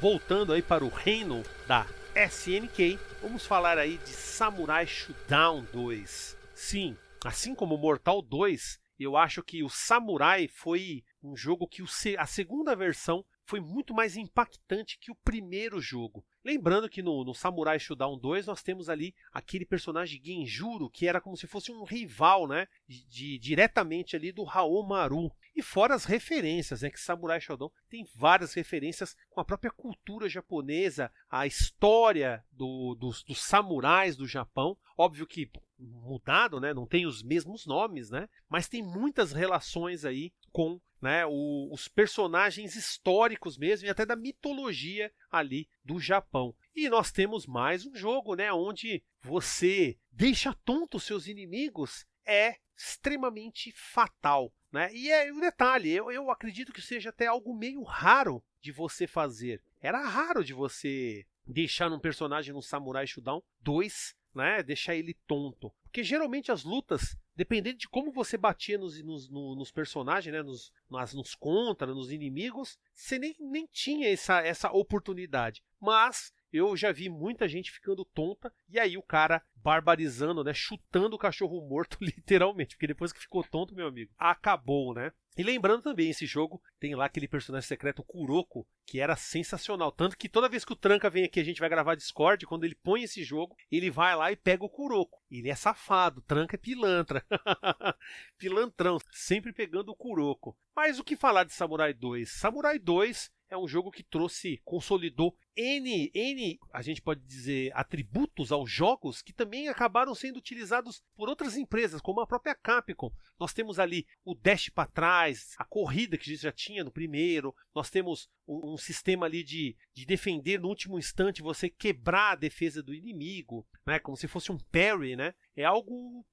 Voltando 0.03 0.51
aí 0.51 0.61
para 0.61 0.83
o 0.83 0.89
reino 0.89 1.43
da 1.65 1.87
SNK, 2.13 2.99
vamos 3.21 3.45
falar 3.45 3.77
aí 3.77 3.97
de 3.99 4.09
Samurai 4.09 4.85
Shodown 4.85 5.65
2. 5.71 6.37
Sim, 6.53 6.97
assim 7.23 7.55
como 7.55 7.77
Mortal 7.77 8.21
2, 8.21 8.81
eu 8.99 9.15
acho 9.15 9.41
que 9.41 9.63
o 9.63 9.69
Samurai 9.69 10.49
foi 10.49 11.05
um 11.23 11.37
jogo 11.37 11.69
que 11.69 11.81
a 12.17 12.25
segunda 12.25 12.75
versão 12.75 13.23
foi 13.45 13.59
muito 13.59 13.93
mais 13.93 14.15
impactante 14.15 14.97
que 14.97 15.11
o 15.11 15.15
primeiro 15.15 15.81
jogo. 15.81 16.25
Lembrando 16.43 16.89
que 16.89 17.01
no, 17.01 17.23
no 17.23 17.33
Samurai 17.33 17.79
Shodown 17.79 18.17
2 18.17 18.47
nós 18.47 18.61
temos 18.61 18.89
ali 18.89 19.15
aquele 19.31 19.65
personagem 19.65 20.21
Genjuro, 20.23 20.89
que 20.89 21.07
era 21.07 21.21
como 21.21 21.37
se 21.37 21.47
fosse 21.47 21.71
um 21.71 21.83
rival, 21.83 22.47
né? 22.47 22.67
De, 22.87 23.05
de 23.05 23.39
diretamente 23.39 24.15
ali 24.15 24.31
do 24.31 24.47
Haomaru. 24.47 25.31
E 25.55 25.61
fora 25.61 25.93
as 25.93 26.05
referências, 26.05 26.81
né? 26.81 26.89
Que 26.89 26.99
Samurai 26.99 27.39
Shodown 27.39 27.71
tem 27.89 28.05
várias 28.15 28.53
referências 28.53 29.15
com 29.29 29.39
a 29.39 29.45
própria 29.45 29.71
cultura 29.71 30.27
japonesa, 30.27 31.11
a 31.29 31.45
história 31.45 32.43
do, 32.51 32.95
dos, 32.95 33.23
dos 33.23 33.41
samurais 33.41 34.17
do 34.17 34.27
Japão. 34.27 34.77
Óbvio 34.97 35.27
que 35.27 35.49
mudado, 35.77 36.59
né? 36.59 36.73
Não 36.73 36.85
tem 36.85 37.05
os 37.05 37.21
mesmos 37.23 37.65
nomes, 37.65 38.09
né? 38.09 38.27
Mas 38.49 38.67
tem 38.67 38.81
muitas 38.81 39.31
relações 39.31 40.05
aí 40.05 40.31
com 40.51 40.79
né, 41.03 41.25
o, 41.25 41.69
os 41.69 41.89
personagens 41.89 42.77
históricos 42.77 43.57
mesmo 43.57 43.85
e 43.85 43.89
até 43.89 44.05
da 44.05 44.15
mitologia 44.15 45.11
ali 45.29 45.67
do 45.83 45.99
Japão. 45.99 46.55
E 46.73 46.87
nós 46.87 47.11
temos 47.11 47.45
mais 47.45 47.85
um 47.85 47.93
jogo, 47.93 48.35
né, 48.35 48.53
onde 48.53 49.03
você 49.21 49.99
deixa 50.09 50.53
tonto 50.63 51.01
seus 51.01 51.27
inimigos 51.27 52.07
é 52.25 52.55
extremamente 52.73 53.73
fatal. 53.73 54.53
Né? 54.71 54.89
E 54.93 55.11
é 55.11 55.29
um 55.31 55.41
detalhe, 55.41 55.91
eu, 55.91 56.09
eu 56.09 56.31
acredito 56.31 56.71
que 56.71 56.81
seja 56.81 57.09
até 57.09 57.27
algo 57.27 57.53
meio 57.53 57.83
raro 57.83 58.41
de 58.61 58.71
você 58.71 59.05
fazer. 59.05 59.61
Era 59.81 60.07
raro 60.07 60.41
de 60.41 60.53
você 60.53 61.25
deixar 61.45 61.91
um 61.91 61.99
personagem 61.99 62.53
no 62.53 62.61
Samurai 62.61 63.05
Shodown 63.05 63.43
2, 63.59 64.15
né? 64.33 64.63
Deixar 64.63 64.95
ele 64.95 65.13
tonto. 65.27 65.69
Porque 65.83 66.01
geralmente 66.01 66.49
as 66.49 66.63
lutas 66.63 67.17
dependendo 67.35 67.77
de 67.77 67.87
como 67.87 68.11
você 68.11 68.37
batia 68.37 68.77
nos, 68.77 69.01
nos, 69.03 69.29
nos 69.29 69.71
personagens, 69.71 70.33
né, 70.33 70.41
nos, 70.41 70.71
nas, 70.89 71.13
nos 71.13 71.35
contra, 71.35 71.93
nos 71.93 72.11
inimigos, 72.11 72.77
você 72.93 73.17
nem, 73.17 73.35
nem 73.39 73.67
tinha 73.71 74.09
essa, 74.09 74.39
essa 74.41 74.71
oportunidade. 74.71 75.63
Mas 75.79 76.33
eu 76.51 76.77
já 76.77 76.91
vi 76.91 77.09
muita 77.09 77.47
gente 77.47 77.71
ficando 77.71 78.05
tonta 78.05 78.53
e 78.69 78.79
aí 78.79 78.97
o 78.97 79.03
cara 79.03 79.41
barbarizando, 79.55 80.43
né, 80.43 80.53
chutando 80.53 81.15
o 81.15 81.19
cachorro 81.19 81.67
morto 81.67 81.97
literalmente, 82.01 82.75
porque 82.75 82.87
depois 82.87 83.11
que 83.11 83.19
ficou 83.19 83.43
tonto, 83.43 83.75
meu 83.75 83.87
amigo, 83.87 84.11
acabou, 84.17 84.93
né? 84.93 85.11
E 85.35 85.41
lembrando 85.41 85.81
também, 85.81 86.09
esse 86.09 86.25
jogo 86.25 86.61
tem 86.79 86.93
lá 86.95 87.05
aquele 87.05 87.27
personagem 87.27 87.67
secreto 87.67 88.03
Kuroko, 88.03 88.67
que 88.85 88.99
era 88.99 89.15
sensacional. 89.15 89.91
Tanto 89.91 90.17
que 90.17 90.29
toda 90.29 90.49
vez 90.49 90.63
que 90.63 90.73
o 90.73 90.75
Tranca 90.75 91.09
vem 91.09 91.25
aqui, 91.25 91.39
a 91.39 91.43
gente 91.43 91.59
vai 91.59 91.69
gravar 91.69 91.95
Discord, 91.95 92.45
quando 92.45 92.65
ele 92.65 92.75
põe 92.75 93.03
esse 93.03 93.23
jogo, 93.23 93.55
ele 93.71 93.89
vai 93.89 94.15
lá 94.15 94.31
e 94.31 94.35
pega 94.35 94.63
o 94.63 94.69
Kuroko. 94.69 95.21
Ele 95.31 95.49
é 95.49 95.55
safado, 95.55 96.21
Tranca 96.21 96.55
é 96.55 96.59
pilantra. 96.59 97.25
Pilantrão, 98.37 98.99
sempre 99.11 99.51
pegando 99.51 99.89
o 99.89 99.95
Kuroko. 99.95 100.55
Mas 100.75 100.99
o 100.99 101.03
que 101.03 101.15
falar 101.15 101.43
de 101.43 101.53
Samurai 101.53 101.93
2? 101.93 102.31
Samurai 102.31 102.77
2 102.77 103.31
é 103.53 103.57
um 103.57 103.67
jogo 103.67 103.91
que 103.91 104.03
trouxe, 104.03 104.59
consolidou 104.65 105.37
N, 105.55 106.11
N, 106.13 106.59
a 106.71 106.81
gente 106.81 107.01
pode 107.01 107.21
dizer, 107.21 107.71
atributos 107.75 108.51
aos 108.51 108.69
jogos 108.69 109.21
que 109.21 109.31
também 109.31 109.67
acabaram 109.67 110.15
sendo 110.15 110.37
utilizados 110.37 111.03
por 111.15 111.29
outras 111.29 111.55
empresas, 111.55 112.01
como 112.01 112.19
a 112.19 112.27
própria 112.27 112.55
Capcom. 112.55 113.11
Nós 113.39 113.53
temos 113.53 113.77
ali 113.77 114.07
o 114.25 114.33
dash 114.33 114.69
para 114.69 114.89
trás, 114.89 115.53
a 115.59 115.63
corrida 115.63 116.17
que 116.17 116.23
a 116.23 116.33
gente 116.33 116.41
já 116.41 116.51
tinha 116.51 116.83
no 116.83 116.91
primeiro, 116.91 117.55
nós 117.75 117.91
temos 117.91 118.27
um, 118.47 118.73
um 118.73 118.77
sistema 118.77 119.27
ali 119.27 119.43
de, 119.43 119.77
de 119.93 120.05
defender 120.05 120.59
no 120.59 120.69
último 120.69 120.97
instante, 120.97 121.43
você 121.43 121.69
quebrar 121.69 122.31
a 122.31 122.35
defesa 122.35 122.81
do 122.81 122.93
inimigo, 122.93 123.67
né, 123.85 123.99
como 123.99 124.17
se 124.17 124.27
fosse 124.27 124.51
um 124.51 124.57
parry, 124.57 125.15
né? 125.15 125.35
É 125.55 125.63
algo 125.63 126.25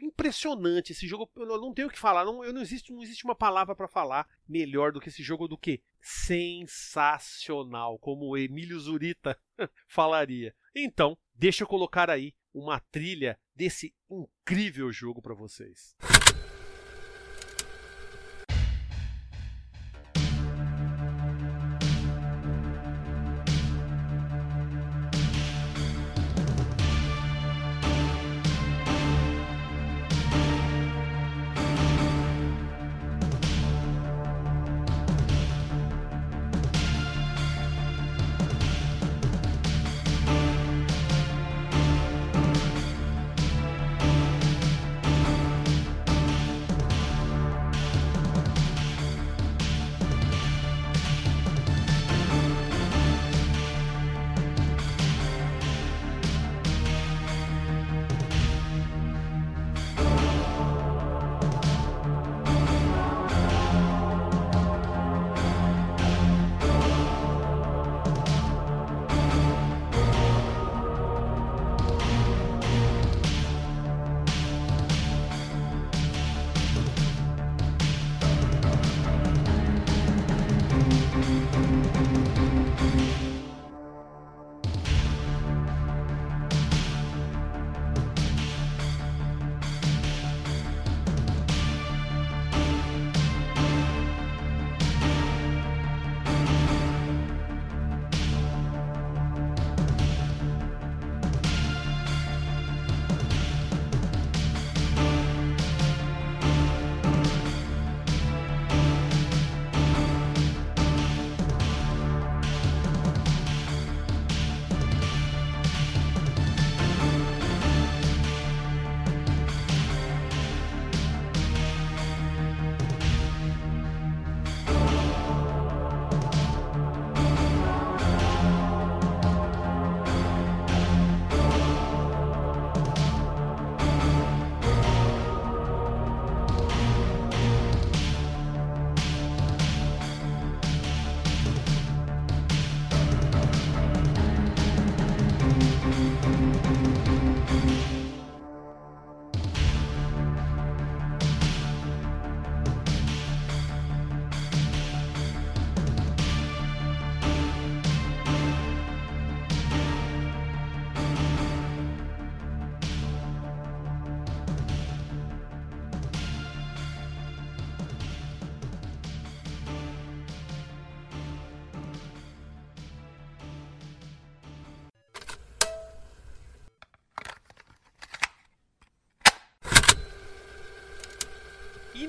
impressionante 0.00 0.92
esse 0.92 1.06
jogo. 1.06 1.30
Eu 1.36 1.60
não 1.60 1.72
tenho 1.74 1.88
o 1.88 1.90
que 1.90 1.98
falar, 1.98 2.24
não, 2.24 2.42
não, 2.52 2.60
existe, 2.60 2.92
não 2.92 3.02
existe 3.02 3.24
uma 3.24 3.34
palavra 3.34 3.74
para 3.74 3.88
falar 3.88 4.28
melhor 4.48 4.92
do 4.92 5.00
que 5.00 5.08
esse 5.08 5.22
jogo 5.22 5.48
do 5.48 5.58
que 5.58 5.82
sensacional, 6.00 7.98
como 7.98 8.26
o 8.26 8.36
Emílio 8.36 8.78
Zurita 8.78 9.38
falaria. 9.86 10.54
Então, 10.74 11.18
deixa 11.34 11.64
eu 11.64 11.68
colocar 11.68 12.08
aí 12.10 12.34
uma 12.54 12.80
trilha 12.80 13.38
desse 13.54 13.94
incrível 14.10 14.92
jogo 14.92 15.20
para 15.20 15.34
vocês. 15.34 15.96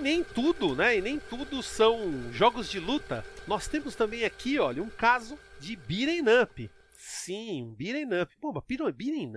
Nem 0.09 0.23
tudo, 0.23 0.75
né? 0.75 0.97
E 0.97 1.01
nem 1.03 1.19
tudo 1.19 1.61
são 1.61 2.33
jogos 2.33 2.67
de 2.67 2.79
luta. 2.79 3.23
Nós 3.45 3.67
temos 3.67 3.93
também 3.93 4.25
aqui, 4.25 4.57
olha, 4.57 4.81
um 4.81 4.89
caso 4.89 5.37
de 5.59 5.75
beat'em 5.75 6.23
up. 6.41 6.67
Sim, 6.97 7.61
um 7.61 7.75
beat'em 7.75 8.19
up. 8.19 8.35
Pô, 8.41 8.51
mas 8.51 8.63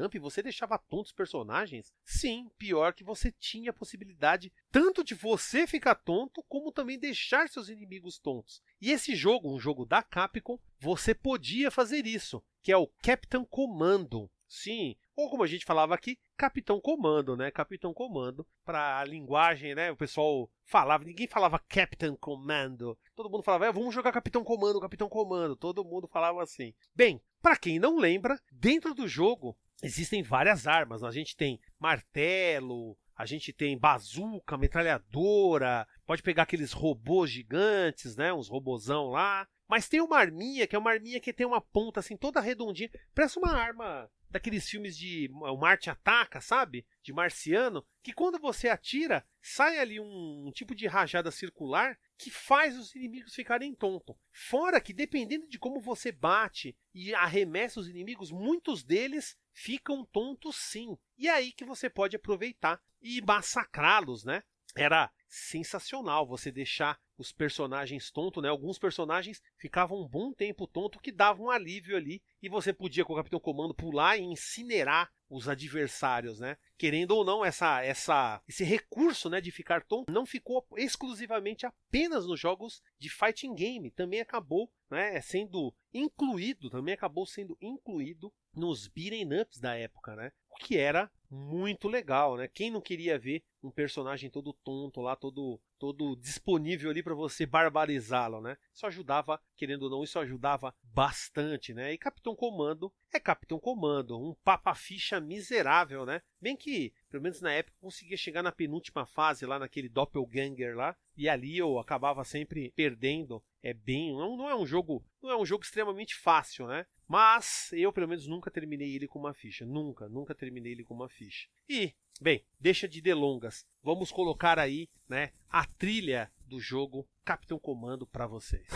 up 0.02 0.18
você 0.18 0.42
deixava 0.42 0.78
tontos 0.78 1.12
personagens? 1.12 1.92
Sim, 2.06 2.50
pior 2.58 2.94
que 2.94 3.04
você 3.04 3.30
tinha 3.30 3.68
a 3.68 3.74
possibilidade 3.74 4.50
tanto 4.70 5.04
de 5.04 5.14
você 5.14 5.66
ficar 5.66 5.94
tonto, 5.94 6.42
como 6.48 6.72
também 6.72 6.98
deixar 6.98 7.50
seus 7.50 7.68
inimigos 7.68 8.18
tontos. 8.18 8.62
E 8.80 8.90
esse 8.90 9.14
jogo, 9.14 9.54
um 9.54 9.60
jogo 9.60 9.84
da 9.84 10.02
Capcom, 10.02 10.58
você 10.80 11.14
podia 11.14 11.70
fazer 11.70 12.06
isso, 12.06 12.42
que 12.62 12.72
é 12.72 12.76
o 12.78 12.90
Captain 13.02 13.44
Commando. 13.44 14.30
Sim, 14.48 14.96
ou 15.14 15.30
como 15.30 15.42
a 15.42 15.46
gente 15.46 15.64
falava 15.64 15.94
aqui, 15.94 16.18
Capitão 16.42 16.80
Comando, 16.80 17.36
né? 17.36 17.52
Capitão 17.52 17.94
Comando, 17.94 18.44
para 18.64 18.98
a 18.98 19.04
linguagem, 19.04 19.76
né? 19.76 19.92
O 19.92 19.96
pessoal 19.96 20.50
falava, 20.64 21.04
ninguém 21.04 21.28
falava 21.28 21.56
Captain 21.56 22.16
Commando. 22.16 22.98
Todo 23.14 23.30
mundo 23.30 23.44
falava, 23.44 23.66
é, 23.66 23.72
vamos 23.72 23.94
jogar 23.94 24.10
Capitão 24.10 24.42
Comando, 24.42 24.80
Capitão 24.80 25.08
Comando. 25.08 25.54
Todo 25.54 25.84
mundo 25.84 26.08
falava 26.08 26.42
assim. 26.42 26.74
Bem, 26.96 27.22
para 27.40 27.56
quem 27.56 27.78
não 27.78 27.96
lembra, 27.96 28.40
dentro 28.50 28.92
do 28.92 29.06
jogo 29.06 29.56
existem 29.84 30.20
várias 30.20 30.66
armas. 30.66 31.04
A 31.04 31.12
gente 31.12 31.36
tem 31.36 31.60
martelo, 31.78 32.98
a 33.16 33.24
gente 33.24 33.52
tem 33.52 33.78
bazuca, 33.78 34.58
metralhadora, 34.58 35.86
pode 36.04 36.24
pegar 36.24 36.42
aqueles 36.42 36.72
robôs 36.72 37.30
gigantes, 37.30 38.16
né? 38.16 38.32
Uns 38.32 38.48
robozão 38.48 39.10
lá. 39.10 39.46
Mas 39.68 39.88
tem 39.88 40.00
uma 40.00 40.18
arminha, 40.18 40.66
que 40.66 40.74
é 40.74 40.78
uma 40.78 40.90
arminha 40.90 41.20
que 41.20 41.32
tem 41.32 41.46
uma 41.46 41.60
ponta 41.60 42.00
assim 42.00 42.16
toda 42.16 42.40
redondinha. 42.40 42.90
Parece 43.14 43.38
uma 43.38 43.52
arma 43.52 44.10
daqueles 44.32 44.68
filmes 44.68 44.96
de 44.96 45.30
o 45.30 45.56
Marte 45.56 45.90
ataca, 45.90 46.40
sabe? 46.40 46.84
De 47.02 47.12
marciano, 47.12 47.84
que 48.02 48.12
quando 48.12 48.38
você 48.38 48.68
atira, 48.68 49.24
sai 49.40 49.78
ali 49.78 50.00
um, 50.00 50.46
um 50.46 50.50
tipo 50.50 50.74
de 50.74 50.86
rajada 50.86 51.30
circular 51.30 51.98
que 52.16 52.30
faz 52.30 52.76
os 52.76 52.94
inimigos 52.94 53.34
ficarem 53.34 53.74
tontos. 53.74 54.16
Fora 54.32 54.80
que 54.80 54.92
dependendo 54.92 55.46
de 55.48 55.58
como 55.58 55.80
você 55.80 56.10
bate 56.10 56.76
e 56.94 57.14
arremessa 57.14 57.80
os 57.80 57.88
inimigos, 57.88 58.30
muitos 58.30 58.82
deles 58.82 59.36
ficam 59.52 60.04
tontos 60.04 60.56
sim. 60.56 60.96
E 61.18 61.28
é 61.28 61.32
aí 61.32 61.52
que 61.52 61.64
você 61.64 61.90
pode 61.90 62.16
aproveitar 62.16 62.80
e 63.00 63.20
massacrá-los, 63.20 64.24
né? 64.24 64.42
Era 64.74 65.10
sensacional 65.32 66.26
você 66.26 66.52
deixar 66.52 67.00
os 67.16 67.32
personagens 67.32 68.10
tontos, 68.10 68.42
né? 68.42 68.50
Alguns 68.50 68.78
personagens 68.78 69.40
ficavam 69.56 70.02
um 70.02 70.06
bom 70.06 70.30
tempo 70.30 70.66
tonto 70.66 71.00
que 71.00 71.10
dava 71.10 71.42
um 71.42 71.50
alívio 71.50 71.96
ali 71.96 72.22
e 72.42 72.50
você 72.50 72.70
podia 72.70 73.02
com 73.02 73.14
o 73.14 73.16
Capitão 73.16 73.40
Comando 73.40 73.74
pular 73.74 74.18
e 74.18 74.22
incinerar 74.22 75.10
os 75.30 75.48
adversários, 75.48 76.38
né? 76.38 76.58
Querendo 76.76 77.12
ou 77.12 77.24
não, 77.24 77.42
essa, 77.42 77.82
essa, 77.82 78.42
esse 78.46 78.62
recurso, 78.62 79.30
né, 79.30 79.40
de 79.40 79.50
ficar 79.50 79.82
tonto 79.82 80.12
não 80.12 80.26
ficou 80.26 80.66
exclusivamente 80.76 81.64
apenas 81.64 82.26
nos 82.26 82.38
jogos 82.38 82.82
de 82.98 83.08
fighting 83.08 83.54
game, 83.54 83.90
também 83.90 84.20
acabou, 84.20 84.70
né, 84.90 85.18
sendo 85.22 85.74
incluído, 85.94 86.68
também 86.68 86.92
acabou 86.92 87.24
sendo 87.24 87.56
incluído 87.58 88.30
nos 88.54 88.88
beat'em 88.88 89.40
ups 89.40 89.58
da 89.58 89.74
época, 89.74 90.14
né? 90.16 90.32
O 90.50 90.56
que 90.56 90.76
era 90.76 91.10
muito 91.30 91.88
legal, 91.88 92.36
né? 92.36 92.46
Quem 92.46 92.70
não 92.70 92.80
queria 92.80 93.18
ver 93.18 93.42
um 93.62 93.70
personagem 93.70 94.28
todo 94.28 94.52
tonto 94.52 95.00
lá, 95.00 95.16
todo 95.16 95.58
todo 95.78 96.14
disponível 96.14 96.90
ali 96.90 97.02
para 97.02 97.14
você 97.14 97.44
barbarizá-lo, 97.44 98.40
né? 98.40 98.56
Isso 98.72 98.86
ajudava, 98.86 99.40
querendo 99.56 99.82
ou 99.84 99.90
não, 99.90 100.04
isso 100.04 100.16
ajudava 100.18 100.72
bastante, 100.80 101.74
né? 101.74 101.92
E 101.92 101.98
Capitão 101.98 102.36
Comando 102.36 102.92
é 103.12 103.18
Capitão 103.18 103.58
Comando, 103.58 104.16
um 104.16 104.32
papa-ficha 104.44 105.18
miserável, 105.18 106.06
né? 106.06 106.22
Bem 106.40 106.54
que, 106.54 106.92
pelo 107.10 107.22
menos 107.22 107.40
na 107.40 107.52
época, 107.52 107.76
conseguia 107.80 108.16
chegar 108.16 108.44
na 108.44 108.52
penúltima 108.52 109.04
fase 109.06 109.44
lá 109.44 109.58
naquele 109.58 109.88
Doppelganger 109.88 110.76
lá, 110.76 110.96
e 111.16 111.28
ali 111.28 111.58
eu 111.58 111.78
acabava 111.80 112.22
sempre 112.22 112.72
perdendo. 112.76 113.42
É 113.60 113.74
bem, 113.74 114.12
não, 114.12 114.36
não 114.36 114.48
é 114.48 114.54
um 114.54 114.66
jogo, 114.66 115.04
não 115.20 115.30
é 115.30 115.36
um 115.36 115.44
jogo 115.44 115.64
extremamente 115.64 116.14
fácil, 116.14 116.68
né? 116.68 116.86
Mas 117.12 117.70
eu, 117.74 117.92
pelo 117.92 118.08
menos, 118.08 118.26
nunca 118.26 118.50
terminei 118.50 118.96
ele 118.96 119.06
com 119.06 119.18
uma 119.18 119.34
ficha. 119.34 119.66
Nunca, 119.66 120.08
nunca 120.08 120.34
terminei 120.34 120.72
ele 120.72 120.82
com 120.82 120.94
uma 120.94 121.10
ficha. 121.10 121.46
E, 121.68 121.92
bem, 122.18 122.42
deixa 122.58 122.88
de 122.88 123.02
delongas. 123.02 123.66
Vamos 123.82 124.10
colocar 124.10 124.58
aí, 124.58 124.88
né, 125.06 125.30
a 125.46 125.66
trilha 125.66 126.32
do 126.46 126.58
jogo 126.58 127.06
Capitão 127.22 127.58
Comando 127.58 128.06
para 128.06 128.26
vocês. 128.26 128.66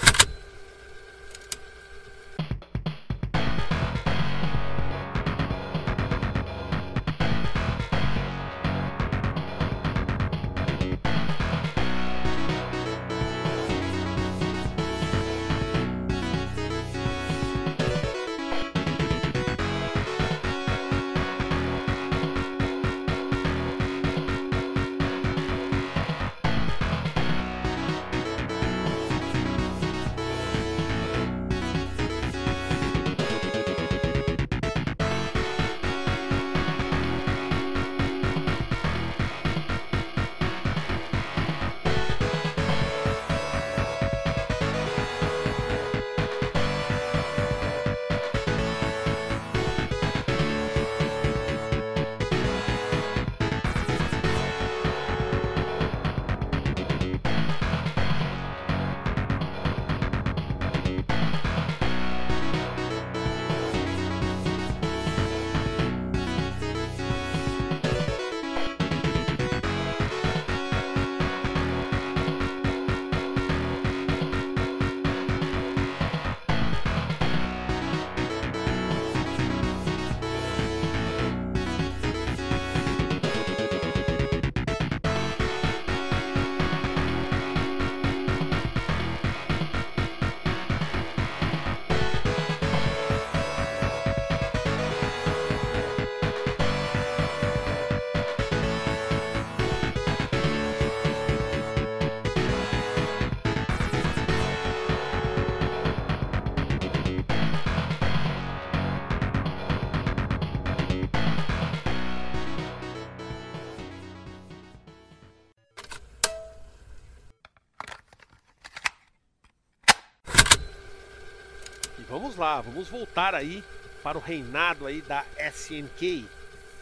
Vamos 122.37 122.38
lá, 122.38 122.61
vamos 122.61 122.88
voltar 122.88 123.35
aí 123.35 123.64
para 124.03 124.18
o 124.18 124.20
reinado 124.20 124.87
aí 124.87 125.01
da 125.01 125.25
SNK. 125.38 126.29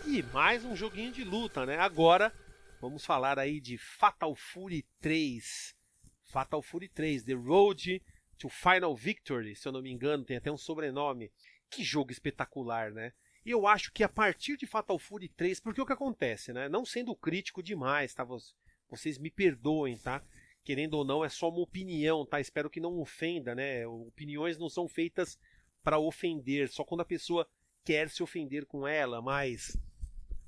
E 0.04 0.22
mais 0.32 0.64
um 0.64 0.74
joguinho 0.74 1.12
de 1.12 1.22
luta, 1.22 1.64
né? 1.64 1.78
Agora 1.78 2.32
vamos 2.80 3.04
falar 3.04 3.38
aí 3.38 3.60
de 3.60 3.78
Fatal 3.78 4.34
Fury 4.34 4.84
3. 5.00 5.72
Fatal 6.24 6.60
Fury 6.60 6.88
3, 6.88 7.22
The 7.22 7.34
Road 7.34 8.02
to 8.36 8.48
Final 8.48 8.96
Victory, 8.96 9.54
se 9.54 9.68
eu 9.68 9.70
não 9.70 9.80
me 9.80 9.92
engano, 9.92 10.24
tem 10.24 10.36
até 10.36 10.50
um 10.50 10.56
sobrenome. 10.56 11.30
Que 11.70 11.84
jogo 11.84 12.10
espetacular, 12.10 12.90
né? 12.90 13.12
E 13.46 13.50
eu 13.52 13.64
acho 13.64 13.92
que 13.92 14.02
a 14.02 14.08
partir 14.08 14.56
de 14.56 14.66
Fatal 14.66 14.98
Fury 14.98 15.28
3, 15.28 15.60
porque 15.60 15.80
o 15.80 15.86
que 15.86 15.92
acontece, 15.92 16.52
né? 16.52 16.68
Não 16.68 16.84
sendo 16.84 17.14
crítico 17.14 17.62
demais, 17.62 18.12
tá? 18.12 18.26
Vocês 18.90 19.18
me 19.18 19.30
perdoem, 19.30 19.96
tá? 19.98 20.20
Querendo 20.64 20.94
ou 20.94 21.04
não, 21.04 21.24
é 21.24 21.28
só 21.28 21.48
uma 21.48 21.60
opinião, 21.60 22.24
tá? 22.24 22.40
Espero 22.40 22.70
que 22.70 22.80
não 22.80 22.98
ofenda, 22.98 23.54
né? 23.54 23.86
Opiniões 23.86 24.58
não 24.58 24.68
são 24.68 24.88
feitas 24.88 25.38
para 25.82 25.98
ofender, 25.98 26.68
só 26.70 26.82
quando 26.82 27.02
a 27.02 27.04
pessoa 27.04 27.46
quer 27.84 28.08
se 28.08 28.22
ofender 28.22 28.64
com 28.64 28.88
ela, 28.88 29.20
mas 29.20 29.76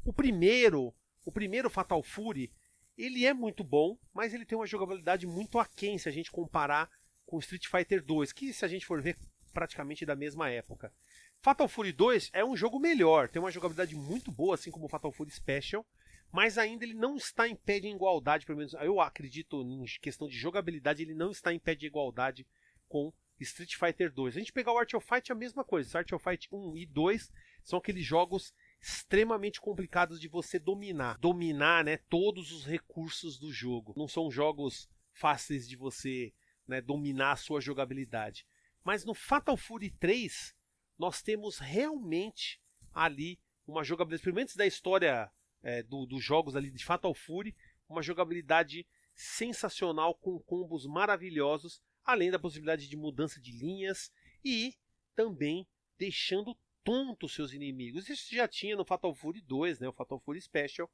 o 0.05 0.13
primeiro, 0.13 0.95
o 1.25 1.31
primeiro 1.31 1.69
Fatal 1.69 2.03
Fury, 2.03 2.51
ele 2.97 3.27
é 3.27 3.35
muito 3.35 3.63
bom, 3.63 3.99
mas 4.15 4.33
ele 4.33 4.47
tem 4.47 4.57
uma 4.57 4.67
jogabilidade 4.67 5.27
muito 5.27 5.59
aquém 5.59 5.99
se 5.99 6.09
a 6.09 6.13
gente 6.13 6.33
comparar 6.33 6.91
com 7.27 7.39
Street 7.39 7.67
Fighter 7.67 8.03
2, 8.03 8.33
que 8.33 8.53
se 8.55 8.65
a 8.65 8.69
gente 8.69 8.87
for 8.87 9.03
ver 9.03 9.19
praticamente 9.53 10.07
da 10.07 10.17
mesma 10.17 10.49
época. 10.49 10.93
Fatal 11.41 11.69
Fury 11.69 11.93
2 11.93 12.31
é 12.33 12.45
um 12.45 12.57
jogo 12.57 12.79
melhor, 12.79 13.29
tem 13.29 13.41
uma 13.41 13.51
jogabilidade 13.51 13.95
muito 13.95 14.33
boa, 14.33 14.55
assim 14.55 14.71
como 14.71 14.87
o 14.87 14.89
Fatal 14.89 15.13
Fury 15.13 15.31
Special, 15.31 15.87
mas 16.33 16.59
ainda 16.59 16.85
ele 16.85 16.95
não 16.95 17.17
está 17.17 17.49
em 17.49 17.57
pé 17.57 17.81
de 17.81 17.89
igualdade, 17.89 18.45
pelo 18.45 18.59
menos 18.59 18.75
eu 18.75 19.01
acredito 19.01 19.63
em 19.63 19.85
questão 20.01 20.29
de 20.29 20.37
jogabilidade, 20.37 21.03
ele 21.03 21.15
não 21.15 21.31
está 21.31 21.53
em 21.53 21.59
pé 21.59 21.75
de 21.75 21.87
igualdade 21.87 22.47
com 22.89 23.13
Street 23.41 23.77
Fighter 23.77 24.13
2. 24.13 24.37
A 24.37 24.39
gente 24.39 24.53
pegar 24.53 24.73
o 24.73 24.79
Art 24.79 24.93
of 24.95 25.07
Fight 25.07 25.31
é 25.31 25.35
a 25.35 25.39
mesma 25.39 25.65
coisa. 25.65 25.99
Art 25.99 26.13
of 26.13 26.23
Fight 26.23 26.49
1 26.51 26.77
e 26.77 26.87
2 26.87 27.31
são 27.63 27.79
aqueles 27.79 28.05
jogos 28.05 28.55
extremamente 28.81 29.61
complicados 29.61 30.21
de 30.21 30.29
você 30.29 30.59
dominar, 30.59 31.19
dominar, 31.19 31.85
né, 31.85 31.99
todos 32.09 32.53
os 32.53 32.65
recursos 32.65 33.39
do 33.39 33.53
jogo. 33.53 33.95
Não 33.97 34.09
são 34.09 34.31
jogos 34.31 34.89
fáceis 35.13 35.69
de 35.69 35.77
você, 35.77 36.33
né, 36.67 36.81
dominar 36.81 37.33
a 37.33 37.37
sua 37.37 37.61
jogabilidade. 37.61 38.47
Mas 38.85 39.05
no 39.05 39.15
Fatal 39.15 39.57
Fury 39.57 39.91
3 39.91 40.55
nós 40.99 41.21
temos 41.21 41.59
realmente 41.59 42.61
ali 42.95 43.39
uma 43.67 43.83
jogabilidade, 43.85 44.25
pelo 44.25 44.37
menos 44.37 44.55
da 44.55 44.67
história 44.67 45.31
é, 45.67 45.83
do, 45.83 46.07
dos 46.07 46.23
jogos 46.23 46.55
ali 46.55 46.71
de 46.71 46.85
Fatal 46.85 47.13
Fury, 47.13 47.53
uma 47.89 48.01
jogabilidade 48.01 48.87
sensacional 49.17 50.15
com 50.15 50.39
combos 50.39 50.87
maravilhosos, 50.87 51.83
além 52.05 52.31
da 52.31 52.39
possibilidade 52.39 52.89
de 52.89 52.97
mudança 52.97 53.41
de 53.41 53.51
linhas 53.51 54.13
e 54.45 54.77
também 55.17 55.67
deixando 55.99 56.57
tonto 56.85 57.29
seus 57.29 57.53
inimigos. 57.53 58.09
Isso 58.09 58.33
já 58.33 58.47
tinha 58.47 58.77
no 58.77 58.85
Fatal 58.85 59.13
Fury 59.13 59.41
2, 59.41 59.81
né? 59.81 59.89
O 59.89 59.93
Fatal 59.93 60.21
Fury 60.21 60.41
Special. 60.41 60.89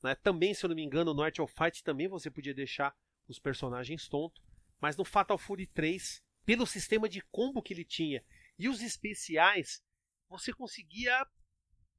Né? 0.00 0.14
Também, 0.14 0.54
se 0.54 0.64
eu 0.64 0.68
não 0.68 0.76
me 0.76 0.84
engano, 0.84 1.12
no 1.12 1.22
Art 1.22 1.40
of 1.40 1.52
Fight 1.52 1.82
também 1.82 2.06
você 2.06 2.30
podia 2.30 2.54
deixar 2.54 2.96
os 3.26 3.40
personagens 3.40 4.06
tontos. 4.08 4.40
Mas 4.80 4.96
no 4.96 5.04
Fatal 5.04 5.38
Fury 5.38 5.66
3, 5.66 6.22
pelo 6.44 6.66
sistema 6.66 7.08
de 7.08 7.20
combo 7.32 7.60
que 7.60 7.74
ele 7.74 7.84
tinha 7.84 8.24
e 8.56 8.68
os 8.68 8.80
especiais, 8.80 9.82
você 10.28 10.52
conseguia 10.52 11.26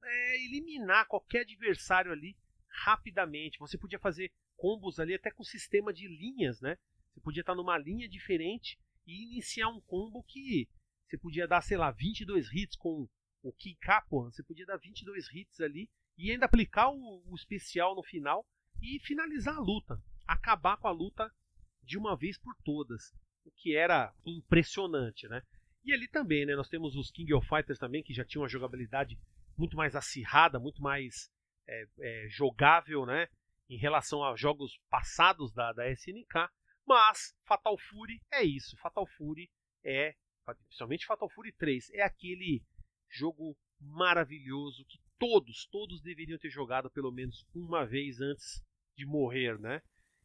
é, 0.05 0.45
eliminar 0.45 1.07
qualquer 1.07 1.41
adversário 1.41 2.11
ali 2.11 2.37
rapidamente. 2.67 3.59
Você 3.59 3.77
podia 3.77 3.99
fazer 3.99 4.31
combos 4.55 4.99
ali 4.99 5.13
até 5.13 5.31
com 5.31 5.43
sistema 5.43 5.93
de 5.93 6.07
linhas, 6.07 6.61
né? 6.61 6.77
Você 7.13 7.19
podia 7.21 7.41
estar 7.41 7.55
numa 7.55 7.77
linha 7.77 8.07
diferente 8.07 8.77
e 9.07 9.23
iniciar 9.23 9.69
um 9.69 9.81
combo 9.81 10.23
que 10.23 10.67
você 11.07 11.17
podia 11.17 11.47
dar, 11.47 11.61
sei 11.61 11.77
lá, 11.77 11.91
22 11.91 12.51
hits 12.51 12.75
com 12.75 13.07
o 13.43 13.53
Kikapo, 13.53 14.23
você 14.23 14.43
podia 14.43 14.65
dar 14.65 14.77
22 14.77 15.31
hits 15.33 15.59
ali 15.59 15.89
e 16.17 16.31
ainda 16.31 16.45
aplicar 16.45 16.89
o, 16.89 17.23
o 17.27 17.35
especial 17.35 17.95
no 17.95 18.03
final 18.03 18.45
e 18.81 18.99
finalizar 18.99 19.55
a 19.55 19.61
luta, 19.61 20.01
acabar 20.27 20.77
com 20.77 20.87
a 20.87 20.91
luta 20.91 21.31
de 21.83 21.97
uma 21.97 22.17
vez 22.17 22.37
por 22.37 22.55
todas, 22.63 23.13
o 23.45 23.51
que 23.51 23.75
era 23.75 24.13
impressionante, 24.25 25.27
né? 25.27 25.41
E 25.83 25.93
ali 25.93 26.07
também, 26.07 26.45
né, 26.45 26.55
nós 26.55 26.67
temos 26.67 26.95
os 26.95 27.11
King 27.11 27.31
of 27.35 27.47
Fighters 27.47 27.77
também, 27.77 28.01
que 28.01 28.13
já 28.13 28.25
tinham 28.25 28.41
uma 28.41 28.49
jogabilidade 28.49 29.19
muito 29.57 29.75
mais 29.75 29.95
acirrada, 29.95 30.59
muito 30.59 30.81
mais 30.81 31.29
é, 31.67 31.85
é, 31.99 32.27
jogável, 32.29 33.05
né? 33.05 33.27
Em 33.69 33.77
relação 33.77 34.23
a 34.23 34.35
jogos 34.35 34.79
passados 34.89 35.53
da, 35.53 35.73
da 35.73 35.89
SNK. 35.91 36.49
Mas 36.85 37.35
Fatal 37.45 37.77
Fury 37.77 38.21
é 38.31 38.43
isso. 38.43 38.77
Fatal 38.77 39.07
Fury 39.07 39.49
é, 39.83 40.15
principalmente 40.53 41.05
Fatal 41.05 41.29
Fury 41.29 41.51
3, 41.53 41.89
é 41.91 42.01
aquele 42.01 42.63
jogo 43.09 43.57
maravilhoso 43.79 44.85
que 44.85 44.99
todos, 45.17 45.67
todos 45.71 46.01
deveriam 46.01 46.37
ter 46.37 46.49
jogado 46.49 46.89
pelo 46.89 47.11
menos 47.11 47.45
uma 47.53 47.85
vez 47.85 48.19
antes 48.19 48.63
de 48.97 49.05
morrer, 49.05 49.59
né? 49.59 49.81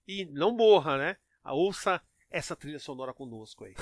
E 0.07 0.25
não 0.27 0.57
morra, 0.57 0.99
né? 0.99 1.17
Ouça 1.45 2.03
essa 2.31 2.57
trilha 2.57 2.79
sonora 2.79 3.15
conosco 3.15 3.65
aí. 3.65 3.75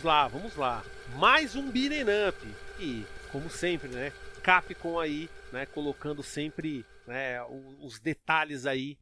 Vamos 0.00 0.04
lá, 0.04 0.28
vamos 0.28 0.56
lá. 0.56 0.84
Mais 1.18 1.54
um 1.54 1.70
beat'em 1.70 2.04
up. 2.26 2.38
E, 2.78 3.04
como 3.30 3.50
sempre, 3.50 3.88
né? 3.88 4.10
Capcom 4.42 4.98
aí, 4.98 5.28
né? 5.52 5.66
Colocando 5.66 6.22
sempre 6.22 6.86
né, 7.06 7.42
os 7.82 8.00
detalhes 8.00 8.64
aí, 8.64 8.96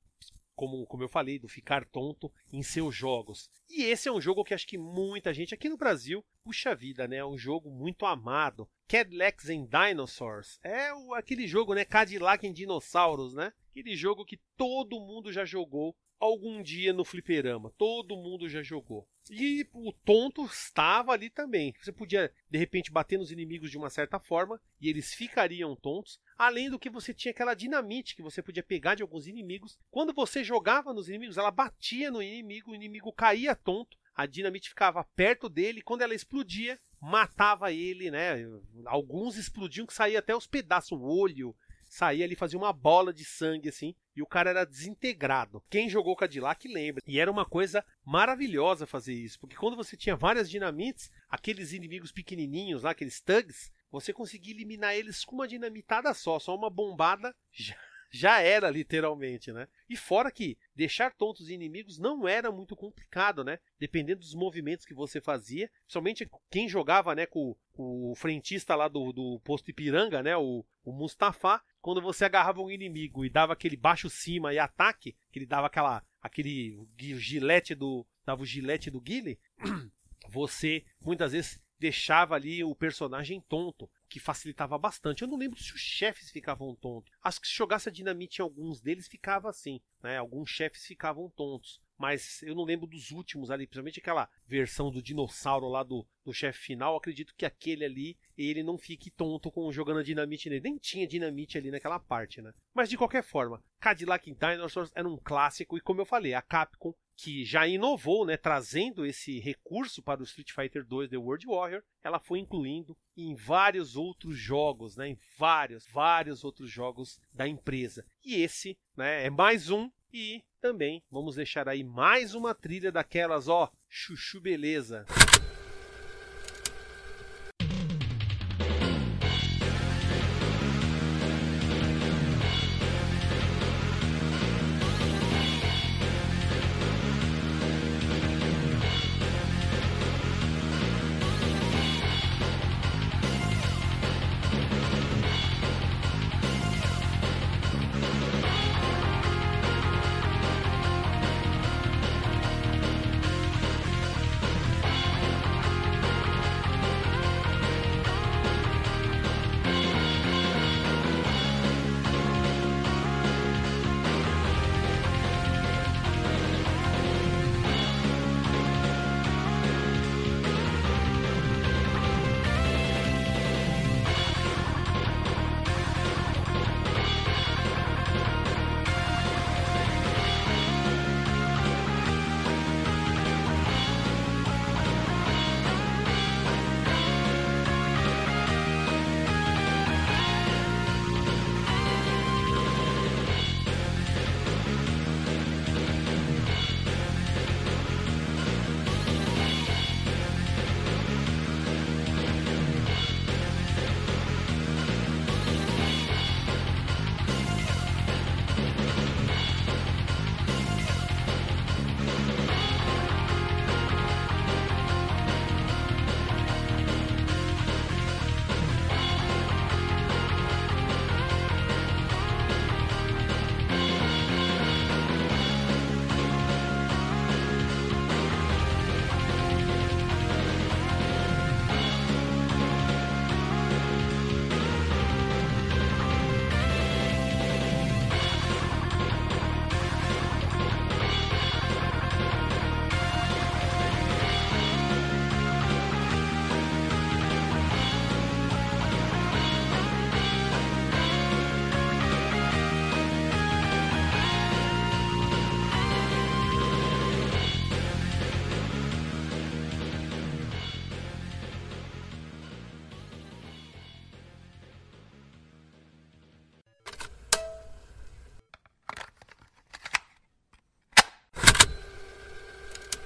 como, 0.56 0.84
como 0.86 1.04
eu 1.04 1.08
falei, 1.08 1.38
do 1.38 1.48
ficar 1.48 1.84
tonto 1.84 2.32
em 2.52 2.64
seus 2.64 2.96
jogos. 2.96 3.48
E 3.70 3.84
esse 3.84 4.08
é 4.08 4.12
um 4.12 4.20
jogo 4.20 4.42
que 4.42 4.52
acho 4.52 4.66
que 4.66 4.76
muita 4.76 5.32
gente 5.32 5.54
aqui 5.54 5.68
no 5.68 5.76
Brasil, 5.76 6.24
puxa 6.42 6.74
vida, 6.74 7.06
né? 7.06 7.18
É 7.18 7.24
um 7.24 7.38
jogo 7.38 7.70
muito 7.70 8.04
amado. 8.04 8.68
Cadillacs 8.88 9.48
and 9.50 9.66
Dinosaurs. 9.66 10.58
É 10.64 10.92
o, 10.92 11.14
aquele 11.14 11.46
jogo, 11.46 11.74
né? 11.74 11.84
Cadillac 11.84 12.44
em 12.44 12.52
Dinossauros, 12.52 13.34
né? 13.34 13.52
Aquele 13.78 13.94
jogo 13.94 14.24
que 14.24 14.40
todo 14.56 14.98
mundo 14.98 15.32
já 15.32 15.44
jogou 15.44 15.96
algum 16.18 16.60
dia 16.60 16.92
no 16.92 17.04
fliperama. 17.04 17.72
Todo 17.78 18.16
mundo 18.16 18.48
já 18.48 18.60
jogou. 18.60 19.08
E 19.30 19.64
o 19.72 19.92
tonto 19.92 20.44
estava 20.46 21.12
ali 21.12 21.30
também. 21.30 21.72
Você 21.80 21.92
podia, 21.92 22.32
de 22.50 22.58
repente, 22.58 22.90
bater 22.90 23.16
nos 23.16 23.30
inimigos 23.30 23.70
de 23.70 23.78
uma 23.78 23.88
certa 23.88 24.18
forma 24.18 24.60
e 24.80 24.88
eles 24.88 25.14
ficariam 25.14 25.76
tontos. 25.76 26.18
Além 26.36 26.68
do 26.68 26.78
que 26.78 26.90
você 26.90 27.14
tinha 27.14 27.30
aquela 27.30 27.54
dinamite 27.54 28.16
que 28.16 28.22
você 28.22 28.42
podia 28.42 28.64
pegar 28.64 28.96
de 28.96 29.02
alguns 29.04 29.28
inimigos. 29.28 29.78
Quando 29.92 30.12
você 30.12 30.42
jogava 30.42 30.92
nos 30.92 31.08
inimigos, 31.08 31.36
ela 31.36 31.52
batia 31.52 32.10
no 32.10 32.20
inimigo, 32.20 32.72
o 32.72 32.74
inimigo 32.74 33.12
caía 33.12 33.54
tonto. 33.54 33.96
A 34.12 34.26
dinamite 34.26 34.70
ficava 34.70 35.04
perto 35.14 35.48
dele. 35.48 35.82
Quando 35.82 36.02
ela 36.02 36.16
explodia, 36.16 36.80
matava 37.00 37.72
ele, 37.72 38.10
né? 38.10 38.44
Alguns 38.86 39.36
explodiam 39.36 39.86
que 39.86 39.94
saía 39.94 40.18
até 40.18 40.34
os 40.34 40.48
pedaços, 40.48 40.98
o 40.98 41.00
olho, 41.00 41.54
saía 41.88 42.24
ali, 42.24 42.36
fazia 42.36 42.58
uma 42.58 42.72
bola 42.72 43.12
de 43.12 43.24
sangue 43.24 43.68
assim, 43.68 43.94
e 44.14 44.22
o 44.22 44.26
cara 44.26 44.50
era 44.50 44.64
desintegrado. 44.64 45.62
Quem 45.70 45.88
jogou 45.88 46.14
Cadillac 46.14 46.68
lembra. 46.68 47.02
E 47.06 47.18
era 47.18 47.30
uma 47.30 47.46
coisa 47.46 47.84
maravilhosa 48.04 48.86
fazer 48.86 49.14
isso, 49.14 49.38
porque 49.40 49.56
quando 49.56 49.76
você 49.76 49.96
tinha 49.96 50.16
várias 50.16 50.50
dinamites, 50.50 51.10
aqueles 51.28 51.72
inimigos 51.72 52.12
pequenininhos 52.12 52.82
lá, 52.82 52.90
aqueles 52.90 53.20
thugs, 53.20 53.72
você 53.90 54.12
conseguia 54.12 54.52
eliminar 54.52 54.94
eles 54.94 55.24
com 55.24 55.34
uma 55.34 55.48
dinamitada 55.48 56.12
só, 56.12 56.38
só 56.38 56.54
uma 56.54 56.70
bombada 56.70 57.34
já 57.50 57.76
já 58.10 58.40
era 58.40 58.70
literalmente, 58.70 59.52
né? 59.52 59.68
E 59.88 59.96
fora 59.96 60.30
que 60.30 60.56
deixar 60.74 61.14
tontos 61.14 61.50
inimigos 61.50 61.98
não 61.98 62.26
era 62.26 62.50
muito 62.50 62.74
complicado, 62.74 63.44
né? 63.44 63.58
Dependendo 63.78 64.20
dos 64.20 64.34
movimentos 64.34 64.86
que 64.86 64.94
você 64.94 65.20
fazia, 65.20 65.70
principalmente 65.82 66.30
quem 66.50 66.68
jogava, 66.68 67.14
né, 67.14 67.26
com, 67.26 67.54
com 67.72 68.10
o 68.10 68.14
frentista 68.14 68.74
lá 68.74 68.88
do, 68.88 69.12
do 69.12 69.40
posto 69.44 69.70
Ipiranga, 69.70 70.22
né, 70.22 70.36
o, 70.36 70.64
o 70.84 70.92
Mustafa, 70.92 71.62
quando 71.80 72.02
você 72.02 72.24
agarrava 72.24 72.60
um 72.60 72.70
inimigo 72.70 73.24
e 73.24 73.30
dava 73.30 73.52
aquele 73.52 73.76
baixo 73.76 74.10
cima 74.10 74.52
e 74.52 74.58
ataque, 74.58 75.16
que 75.30 75.38
ele 75.38 75.46
dava 75.46 75.66
aquela 75.66 76.02
aquele 76.20 76.78
gilete 76.98 77.74
do 77.74 78.06
dava 78.24 78.42
o 78.42 78.46
gilete 78.46 78.90
do 78.90 79.00
Guile, 79.00 79.38
você 80.28 80.84
muitas 81.00 81.32
vezes 81.32 81.60
deixava 81.78 82.34
ali 82.34 82.64
o 82.64 82.74
personagem 82.74 83.40
tonto 83.48 83.88
que 84.08 84.18
facilitava 84.18 84.76
bastante. 84.76 85.22
Eu 85.22 85.28
não 85.28 85.38
lembro 85.38 85.62
se 85.62 85.72
os 85.72 85.80
chefes 85.80 86.30
ficavam 86.30 86.74
tontos. 86.74 87.10
Acho 87.22 87.40
que 87.40 87.46
se 87.46 87.54
jogasse 87.54 87.88
a 87.88 87.92
dinamite 87.92 88.40
em 88.40 88.42
alguns 88.42 88.80
deles 88.80 89.06
ficava 89.06 89.48
assim, 89.48 89.80
né? 90.02 90.18
Alguns 90.18 90.50
chefes 90.50 90.84
ficavam 90.84 91.30
tontos. 91.30 91.80
Mas 91.98 92.40
eu 92.42 92.54
não 92.54 92.64
lembro 92.64 92.86
dos 92.86 93.10
últimos 93.10 93.50
ali, 93.50 93.66
principalmente 93.66 93.98
aquela 93.98 94.30
versão 94.46 94.90
do 94.90 95.02
dinossauro 95.02 95.68
lá 95.68 95.82
do, 95.82 96.06
do 96.24 96.32
chefe 96.32 96.60
final. 96.60 96.96
Acredito 96.96 97.34
que 97.36 97.44
aquele 97.44 97.84
ali, 97.84 98.16
ele 98.36 98.62
não 98.62 98.78
fique 98.78 99.10
tonto 99.10 99.50
com 99.50 99.70
jogando 99.72 99.98
a 99.98 100.04
dinamite 100.04 100.48
nele. 100.48 100.62
Nem 100.62 100.78
tinha 100.78 101.08
dinamite 101.08 101.58
ali 101.58 101.70
naquela 101.70 101.98
parte, 101.98 102.40
né? 102.40 102.52
Mas 102.72 102.88
de 102.88 102.96
qualquer 102.96 103.24
forma, 103.24 103.62
Cadillac 103.80 104.32
Dinosaurs 104.32 104.92
era 104.94 105.08
um 105.08 105.16
clássico 105.16 105.76
e 105.76 105.80
como 105.80 106.00
eu 106.00 106.06
falei, 106.06 106.34
a 106.34 106.40
Capcom 106.40 106.94
que 107.18 107.44
já 107.44 107.66
inovou, 107.66 108.24
né, 108.24 108.36
trazendo 108.36 109.04
esse 109.04 109.40
recurso 109.40 110.00
para 110.00 110.20
o 110.20 110.24
Street 110.24 110.52
Fighter 110.52 110.86
2 110.86 111.10
The 111.10 111.16
World 111.16 111.46
Warrior, 111.48 111.82
ela 112.00 112.20
foi 112.20 112.38
incluindo 112.38 112.96
em 113.16 113.34
vários 113.34 113.96
outros 113.96 114.38
jogos, 114.38 114.96
né, 114.96 115.08
em 115.08 115.18
vários, 115.36 115.84
vários 115.88 116.44
outros 116.44 116.70
jogos 116.70 117.20
da 117.32 117.48
empresa. 117.48 118.06
E 118.24 118.36
esse, 118.36 118.78
né, 118.96 119.26
é 119.26 119.30
mais 119.30 119.68
um 119.68 119.90
e 120.12 120.42
também 120.60 121.02
vamos 121.10 121.36
deixar 121.36 121.68
aí 121.68 121.84
mais 121.84 122.34
uma 122.34 122.54
trilha 122.54 122.90
daquelas, 122.90 123.48
ó, 123.48 123.70
chuchu 123.88 124.40
beleza. 124.40 125.04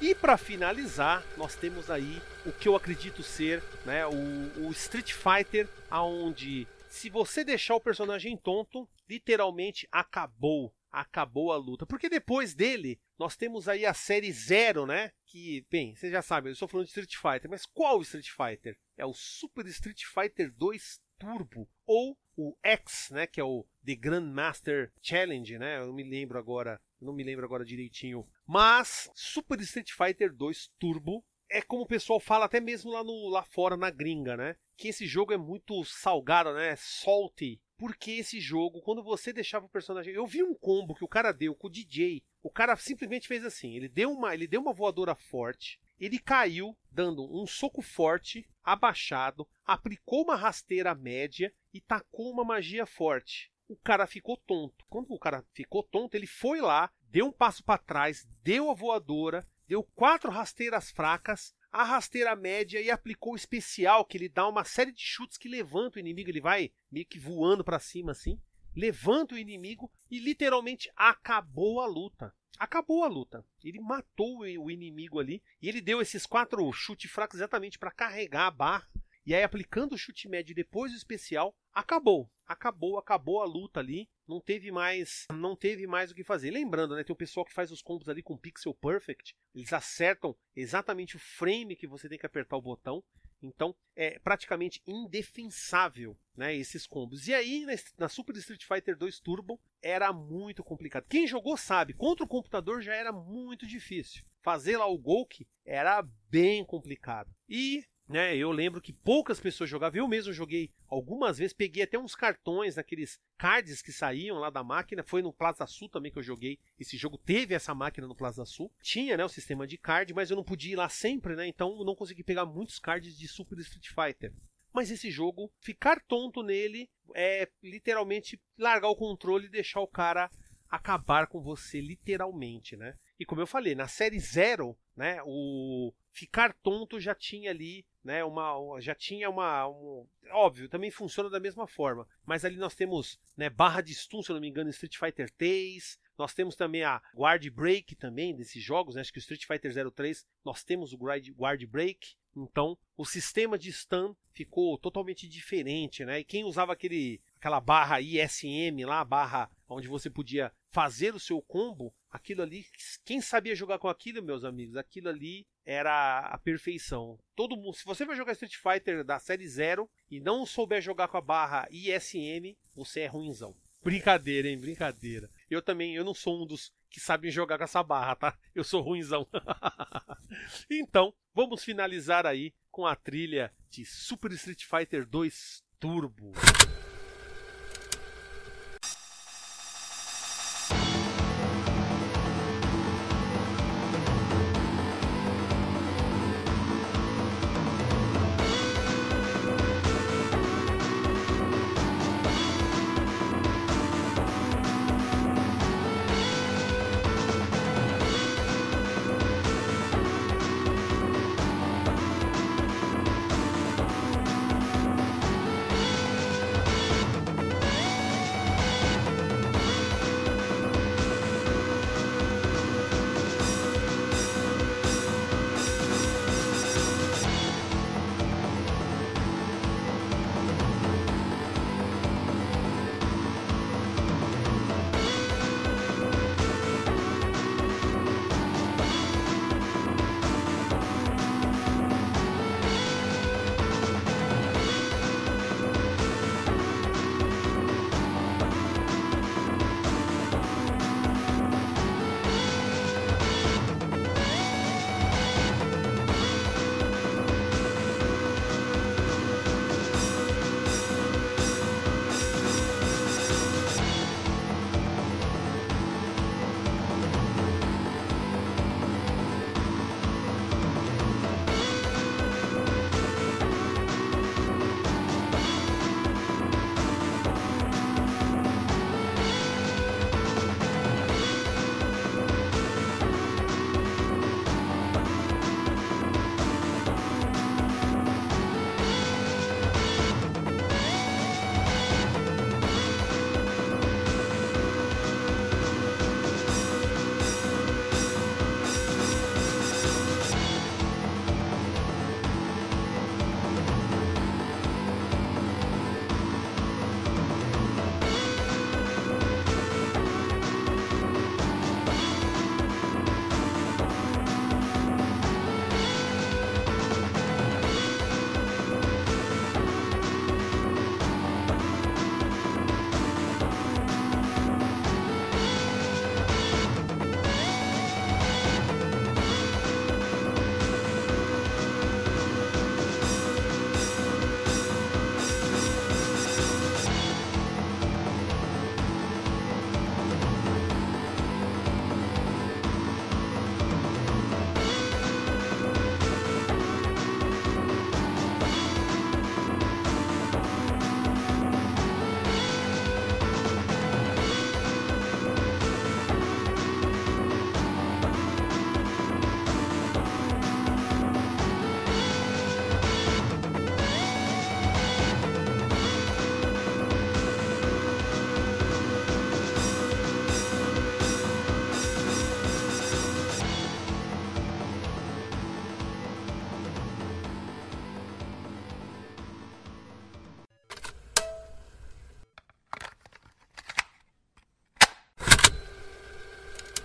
E 0.03 0.17
para 0.17 0.37
finalizar, 0.37 1.25
nós 1.37 1.55
temos 1.55 1.89
aí 1.89 2.21
o 2.45 2.51
que 2.51 2.67
eu 2.67 2.75
acredito 2.75 3.23
ser 3.23 3.63
né, 3.87 4.05
o, 4.05 4.67
o 4.67 4.73
Street 4.73 5.13
Fighter, 5.13 5.69
aonde 5.89 6.67
se 6.89 7.09
você 7.09 7.45
deixar 7.45 7.77
o 7.77 7.81
personagem 7.81 8.37
tonto, 8.37 8.89
literalmente 9.09 9.87
acabou 9.93 10.75
acabou 10.91 11.53
a 11.53 11.57
luta. 11.57 11.87
Porque 11.87 12.09
depois 12.11 12.53
dele, 12.53 13.01
nós 13.19 13.35
temos 13.35 13.67
aí 13.67 13.87
a 13.87 13.95
série 13.95 14.31
Zero, 14.31 14.85
né? 14.85 15.11
Que, 15.25 15.65
bem, 15.71 15.95
vocês 15.95 16.13
já 16.13 16.21
sabem, 16.21 16.51
eu 16.51 16.53
estou 16.53 16.69
falando 16.69 16.85
de 16.85 16.91
Street 16.91 17.17
Fighter, 17.17 17.49
mas 17.49 17.65
qual 17.65 18.03
Street 18.03 18.29
Fighter? 18.29 18.77
É 18.99 19.07
o 19.07 19.15
Super 19.15 19.67
Street 19.69 20.03
Fighter 20.05 20.53
2 20.53 21.01
Turbo, 21.19 21.67
ou 21.87 22.19
o 22.37 22.55
X, 22.63 23.09
né? 23.11 23.27
Que 23.27 23.41
é 23.41 23.45
o 23.45 23.67
The 23.87 23.95
Grandmaster 23.95 24.93
Challenge, 25.01 25.59
né? 25.59 25.79
Eu 25.79 25.95
me 25.95 26.03
lembro 26.03 26.39
agora, 26.39 26.79
não 27.03 27.13
me 27.13 27.23
lembro 27.23 27.45
agora 27.45 27.65
direitinho 27.65 28.27
mas 28.47 29.11
Super 29.15 29.61
Street 29.61 29.91
Fighter 29.91 30.33
2 30.33 30.71
Turbo 30.79 31.25
é 31.53 31.61
como 31.61 31.83
o 31.83 31.87
pessoal 31.87 32.19
fala 32.19 32.47
até 32.47 32.61
mesmo 32.61 32.91
lá, 32.91 33.05
no, 33.05 33.29
lá 33.29 33.43
fora 33.43 33.77
na 33.77 33.91
gringa, 33.91 34.37
né? 34.37 34.57
Que 34.75 34.89
esse 34.89 35.07
jogo 35.07 35.35
é 35.35 35.37
muito 35.37 35.85
salgado, 35.85 36.55
né? 36.55 36.75
Salty. 36.77 37.61
Porque 37.77 38.13
esse 38.13 38.41
jogo, 38.41 38.81
quando 38.81 39.03
você 39.03 39.35
deixava 39.35 39.67
o 39.67 39.69
personagem. 39.69 40.15
Eu 40.15 40.27
vi 40.27 40.43
um 40.43 40.55
combo 40.55 40.95
que 40.95 41.05
o 41.05 41.09
cara 41.09 41.31
deu 41.31 41.55
com 41.55 41.67
o 41.67 41.71
DJ. 41.71 42.23
O 42.43 42.51
cara 42.51 42.75
simplesmente 42.77 43.29
fez 43.29 43.45
assim: 43.45 43.77
ele 43.77 43.89
deu 43.89 44.11
uma, 44.11 44.33
ele 44.33 44.47
deu 44.47 44.63
uma 44.63 44.73
voadora 44.73 45.15
forte, 45.15 45.79
ele 46.01 46.19
caiu, 46.19 46.77
dando 46.91 47.23
um 47.31 47.47
soco 47.47 47.83
forte, 47.83 48.49
abaixado, 48.63 49.47
aplicou 49.65 50.23
uma 50.23 50.37
rasteira 50.37 50.95
média 50.95 51.53
e 51.73 51.81
tacou 51.81 52.33
uma 52.33 52.45
magia 52.45 52.87
forte. 52.87 53.52
O 53.73 53.77
cara 53.77 54.07
ficou 54.07 54.37
tonto. 54.37 54.85
Quando 54.91 55.11
o 55.15 55.19
cara 55.19 55.43
ficou 55.55 55.83
tonto, 55.83 56.15
ele 56.15 56.27
foi 56.27 56.61
lá, 56.61 56.93
deu 57.09 57.27
um 57.27 57.33
passo 57.33 57.65
para 57.65 57.79
trás, 57.79 58.29
deu 58.43 58.71
a 58.71 58.75
voadora, 58.75 59.49
deu 59.67 59.83
quatro 59.83 60.31
rasteiras 60.31 60.91
fracas, 60.91 61.55
a 61.73 61.83
rasteira 61.83 62.37
média 62.37 62.83
e 62.83 62.91
aplicou 62.91 63.33
o 63.33 63.37
especial, 63.37 64.05
que 64.05 64.19
ele 64.19 64.29
dá 64.29 64.47
uma 64.47 64.63
série 64.63 64.93
de 64.93 65.01
chutes 65.01 65.39
que 65.39 65.49
levanta 65.49 65.97
o 65.97 66.01
inimigo, 66.01 66.29
ele 66.29 66.41
vai 66.41 66.71
meio 66.91 67.07
que 67.07 67.19
voando 67.19 67.65
para 67.65 67.79
cima 67.79 68.13
assim. 68.13 68.39
levanta 68.77 69.35
o 69.35 69.39
inimigo 69.39 69.91
e 70.11 70.19
literalmente 70.19 70.91
acabou 70.95 71.81
a 71.81 71.87
luta. 71.87 72.35
Acabou 72.59 73.05
a 73.05 73.09
luta. 73.09 73.43
Ele 73.65 73.81
matou 73.81 74.41
o 74.41 74.71
inimigo 74.71 75.19
ali 75.19 75.43
e 75.63 75.69
ele 75.69 75.81
deu 75.81 76.03
esses 76.03 76.27
quatro 76.27 76.71
chutes 76.73 77.11
fracos 77.11 77.39
exatamente 77.39 77.79
para 77.79 77.91
carregar 77.91 78.49
a 78.49 78.51
barra. 78.51 78.87
E 79.25 79.35
aí, 79.35 79.43
aplicando 79.43 79.95
o 79.95 79.99
chute 79.99 80.29
médio 80.29 80.55
depois 80.55 80.93
do 80.93 80.99
especial, 80.99 81.57
acabou. 81.73 82.31
Acabou, 82.47 82.99
acabou 82.99 83.41
a 83.41 83.45
luta 83.45 83.81
ali. 83.81 84.09
Não 84.27 84.41
teve 84.41 84.71
mais, 84.71 85.27
não 85.33 85.57
teve 85.57 85.87
mais 85.87 86.11
o 86.11 86.15
que 86.15 86.25
fazer. 86.25 86.51
Lembrando, 86.51 86.95
né, 86.95 87.05
tem 87.05 87.13
o 87.13 87.17
pessoal 87.17 87.47
que 87.47 87.53
faz 87.53 87.71
os 87.71 87.83
combos 87.83 88.09
ali 88.09 88.23
com 88.23 88.37
pixel 88.37 88.75
perfect. 88.75 89.35
Eles 89.55 89.73
acertam 89.73 90.37
exatamente 90.55 91.17
o 91.17 91.21
frame 91.21 91.77
que 91.77 91.87
você 91.87 92.09
tem 92.09 92.19
que 92.19 92.27
apertar 92.27 92.57
o 92.57 92.63
botão. 92.63 93.03
Então 93.43 93.75
é 93.97 94.19
praticamente 94.21 94.81
indefensável 94.87 96.17
né, 96.37 96.55
esses 96.55 96.87
combos. 96.87 97.27
E 97.27 97.35
aí, 97.35 97.67
na 97.99 98.09
Super 98.09 98.37
Street 98.37 98.65
Fighter 98.65 98.97
2 98.97 99.19
Turbo, 99.19 99.61
era 99.83 100.13
muito 100.13 100.63
complicado. 100.63 101.07
Quem 101.09 101.27
jogou 101.27 101.57
sabe, 101.57 101.93
contra 101.93 102.25
o 102.25 102.29
computador 102.29 102.83
já 102.83 102.95
era 102.95 103.13
muito 103.13 103.67
difícil. 103.67 104.25
Fazer 104.43 104.77
lá 104.77 104.87
o 104.87 104.99
Golk 104.99 105.47
era 105.65 106.03
bem 106.29 106.65
complicado. 106.65 107.35
E 107.49 107.85
né? 108.09 108.37
Eu 108.37 108.51
lembro 108.51 108.81
que 108.81 108.93
poucas 108.93 109.41
pessoas 109.41 109.71
jogavam. 109.71 109.99
Eu 109.99 110.09
mesmo 110.09 110.33
joguei 110.33 110.71
algumas 110.93 111.39
vezes, 111.39 111.55
peguei 111.55 111.83
até 111.83 111.99
uns 111.99 112.15
cartões 112.15 112.75
daqueles 112.75 113.19
cards 113.39 113.81
que 113.81 113.91
saíam 113.91 114.39
lá 114.39 114.51
da 114.51 114.63
máquina. 114.63 115.03
Foi 115.03 115.23
no 115.23 115.33
Plaza 115.33 115.67
Sul 115.67 115.89
também 115.89 116.13
que 116.13 116.19
eu 116.19 116.23
joguei. 116.23 116.59
Esse 116.79 116.99
jogo 116.99 117.17
teve 117.17 117.55
essa 117.55 117.75
máquina 117.75 118.07
no 118.07 118.15
Plaza 118.15 118.45
Sul. 118.45 118.71
Tinha, 118.83 119.17
né, 119.17 119.25
o 119.25 119.29
sistema 119.29 119.67
de 119.67 119.79
card, 119.79 120.13
mas 120.13 120.31
eu 120.31 120.37
não 120.37 120.45
podia 120.45 120.73
ir 120.75 120.77
lá 120.77 120.91
sempre, 120.91 121.35
né? 121.35 121.47
Então 121.47 121.83
não 121.83 121.95
consegui 121.95 122.23
pegar 122.23 122.45
muitos 122.45 122.79
cards 122.79 123.17
de 123.17 123.27
Super 123.27 123.59
Street 123.61 123.89
Fighter. 123.89 124.35
Mas 124.71 124.91
esse 124.91 125.11
jogo, 125.11 125.51
ficar 125.61 125.99
tonto 126.03 126.43
nele 126.43 126.91
é 127.15 127.49
literalmente 127.63 128.39
largar 128.59 128.89
o 128.89 128.97
controle 128.97 129.47
e 129.47 129.51
deixar 129.51 129.81
o 129.81 129.89
cara 129.89 130.31
acabar 130.69 131.27
com 131.27 131.41
você, 131.41 131.81
literalmente, 131.81 132.77
né? 132.77 132.97
E 133.19 133.25
como 133.25 133.41
eu 133.41 133.47
falei, 133.47 133.75
na 133.75 133.89
série 133.89 134.19
Zero, 134.19 134.77
né, 134.97 135.21
o 135.25 135.93
ficar 136.11 136.53
tonto 136.55 137.01
já 137.01 137.15
tinha 137.15 137.51
ali 137.51 137.85
né, 138.05 138.25
uma, 138.25 138.81
já 138.81 138.95
tinha 138.95 139.31
uma. 139.31 139.69
Um, 139.69 140.07
óbvio, 140.31 140.69
também 140.69 140.91
funciona 140.91 141.31
da 141.31 141.41
mesma 141.41 141.67
forma. 141.67 142.07
Mas 142.25 142.45
ali 142.45 142.57
nós 142.57 142.75
temos 142.75 143.19
né, 143.37 143.49
barra 143.49 143.81
de 143.81 143.95
stun, 143.95 144.23
se 144.23 144.31
eu 144.31 144.35
não 144.35 144.41
me 144.41 144.49
engano, 144.49 144.69
em 144.69 144.73
Street 144.73 144.97
Fighter 144.97 145.31
3. 145.31 145.99
Nós 146.19 146.35
temos 146.35 146.57
também 146.57 146.83
a 146.83 147.01
Guard 147.15 147.49
Break 147.51 147.95
também 147.97 148.35
desses 148.35 148.63
jogos. 148.63 148.95
Né, 148.95 149.01
acho 149.01 149.13
que 149.13 149.19
o 149.19 149.21
Street 149.21 149.45
Fighter 149.47 149.73
03 149.93 150.27
nós 150.45 150.65
temos 150.65 150.93
o 150.93 150.99
Guard, 150.99 151.29
guard 151.31 151.65
Break. 151.67 152.17
Então, 152.37 152.79
o 152.97 153.05
sistema 153.05 153.59
de 153.59 153.71
stun 153.71 154.15
ficou 154.33 154.79
totalmente 154.79 155.29
diferente, 155.29 156.03
né? 156.05 156.21
E 156.21 156.25
quem 156.25 156.45
usava 156.45 156.73
aquele, 156.73 157.21
aquela 157.37 157.61
barra 157.61 158.01
ISM 158.01 158.87
lá, 158.87 159.05
barra 159.05 159.51
onde 159.69 159.87
você 159.87 160.09
podia 160.09 160.51
fazer 160.73 161.15
o 161.15 161.21
seu 161.21 161.41
combo, 161.43 161.95
aquilo 162.11 162.43
ali, 162.43 162.65
quem 163.05 163.21
sabia 163.21 163.55
jogar 163.55 163.79
com 163.79 163.89
aquilo, 163.89 164.23
meus 164.23 164.43
amigos, 164.43 164.77
aquilo 164.77 165.11
ali 165.11 165.47
era 165.65 166.21
a 166.21 166.39
perfeição. 166.39 167.19
Todo 167.37 167.57
mundo, 167.57 167.75
se 167.75 167.85
você 167.85 168.05
vai 168.05 168.17
jogar 168.17 168.33
Street 168.33 168.57
Fighter 168.57 169.05
da 169.05 169.19
série 169.19 169.47
0 169.47 169.89
e 170.11 170.19
não 170.19 170.47
souber 170.47 170.81
jogar 170.81 171.09
com 171.09 171.19
a 171.19 171.21
barra 171.21 171.69
ISM, 171.71 172.57
você 172.75 173.01
é 173.01 173.07
ruinzão. 173.07 173.55
Brincadeira, 173.83 174.49
hein? 174.49 174.59
Brincadeira. 174.59 175.31
Eu 175.51 175.61
também, 175.61 175.95
eu 175.95 176.05
não 176.05 176.15
sou 176.15 176.43
um 176.43 176.47
dos 176.47 176.73
que 176.89 177.01
sabem 177.01 177.31
jogar 177.31 177.59
com 177.59 177.65
essa 177.65 177.83
barra, 177.83 178.17
tá? 178.17 178.39
Eu 178.55 178.65
sou 178.65 178.81
ruinzão. 178.81 179.27
então, 180.71 181.13
vamos 181.35 181.65
finalizar 181.65 182.27
aí 182.27 182.55
com 182.71 182.87
a 182.87 182.97
trilha 182.97 183.53
de 183.69 183.85
Super 183.85 184.33
Street 184.33 184.65
Fighter 184.65 185.07
2 185.07 185.65
Turbo. 185.79 186.33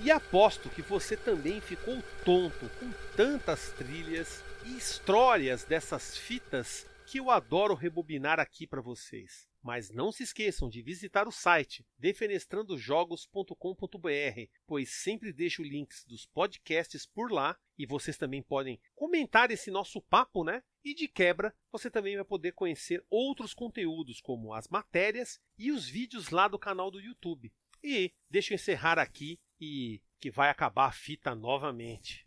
E 0.08 0.12
aposto 0.12 0.70
que 0.70 0.82
você 0.82 1.18
também 1.18 1.60
ficou 1.60 2.02
tonto 2.24 2.70
com 2.80 2.90
tantas 3.14 3.74
trilhas 3.74 4.42
e 4.66 4.78
histórias 4.78 5.66
dessas 5.66 6.18
fitas 6.18 6.90
que 7.06 7.20
eu 7.20 7.30
adoro 7.30 7.74
rebobinar 7.74 8.40
aqui 8.40 8.66
para 8.66 8.80
vocês. 8.80 9.50
Mas 9.62 9.92
não 9.92 10.14
se 10.14 10.24
esqueçam 10.24 10.70
de 10.70 10.82
visitar 10.82 11.28
o 11.28 11.32
site 11.32 11.86
defenestrandojogos.com.br, 12.00 14.50
pois 14.66 14.94
sempre 14.94 15.34
deixo 15.34 15.62
links 15.62 16.06
dos 16.06 16.26
podcasts 16.26 17.06
por 17.06 17.30
lá 17.30 17.60
e 17.78 17.86
vocês 17.86 18.16
também 18.16 18.42
podem 18.42 18.80
comentar 18.96 19.52
esse 19.52 19.70
nosso 19.70 20.02
papo, 20.02 20.46
né? 20.46 20.64
E 20.86 20.94
de 20.94 21.10
quebra, 21.10 21.54
você 21.70 21.92
também 21.92 22.16
vai 22.16 22.24
poder 22.24 22.54
conhecer 22.54 23.04
outros 23.10 23.54
conteúdos, 23.54 24.22
como 24.22 24.54
as 24.54 24.70
matérias 24.70 25.42
e 25.58 25.70
os 25.70 25.86
vídeos 25.86 26.30
lá 26.30 26.48
do 26.48 26.58
canal 26.58 26.90
do 26.90 27.02
YouTube. 27.02 27.52
E 27.84 28.14
deixa 28.30 28.54
eu 28.54 28.56
encerrar 28.56 29.00
aqui 29.00 29.38
e 29.60 30.02
que 30.20 30.30
vai 30.30 30.50
acabar 30.50 30.88
a 30.88 30.92
fita 30.92 31.34
novamente. 31.34 32.27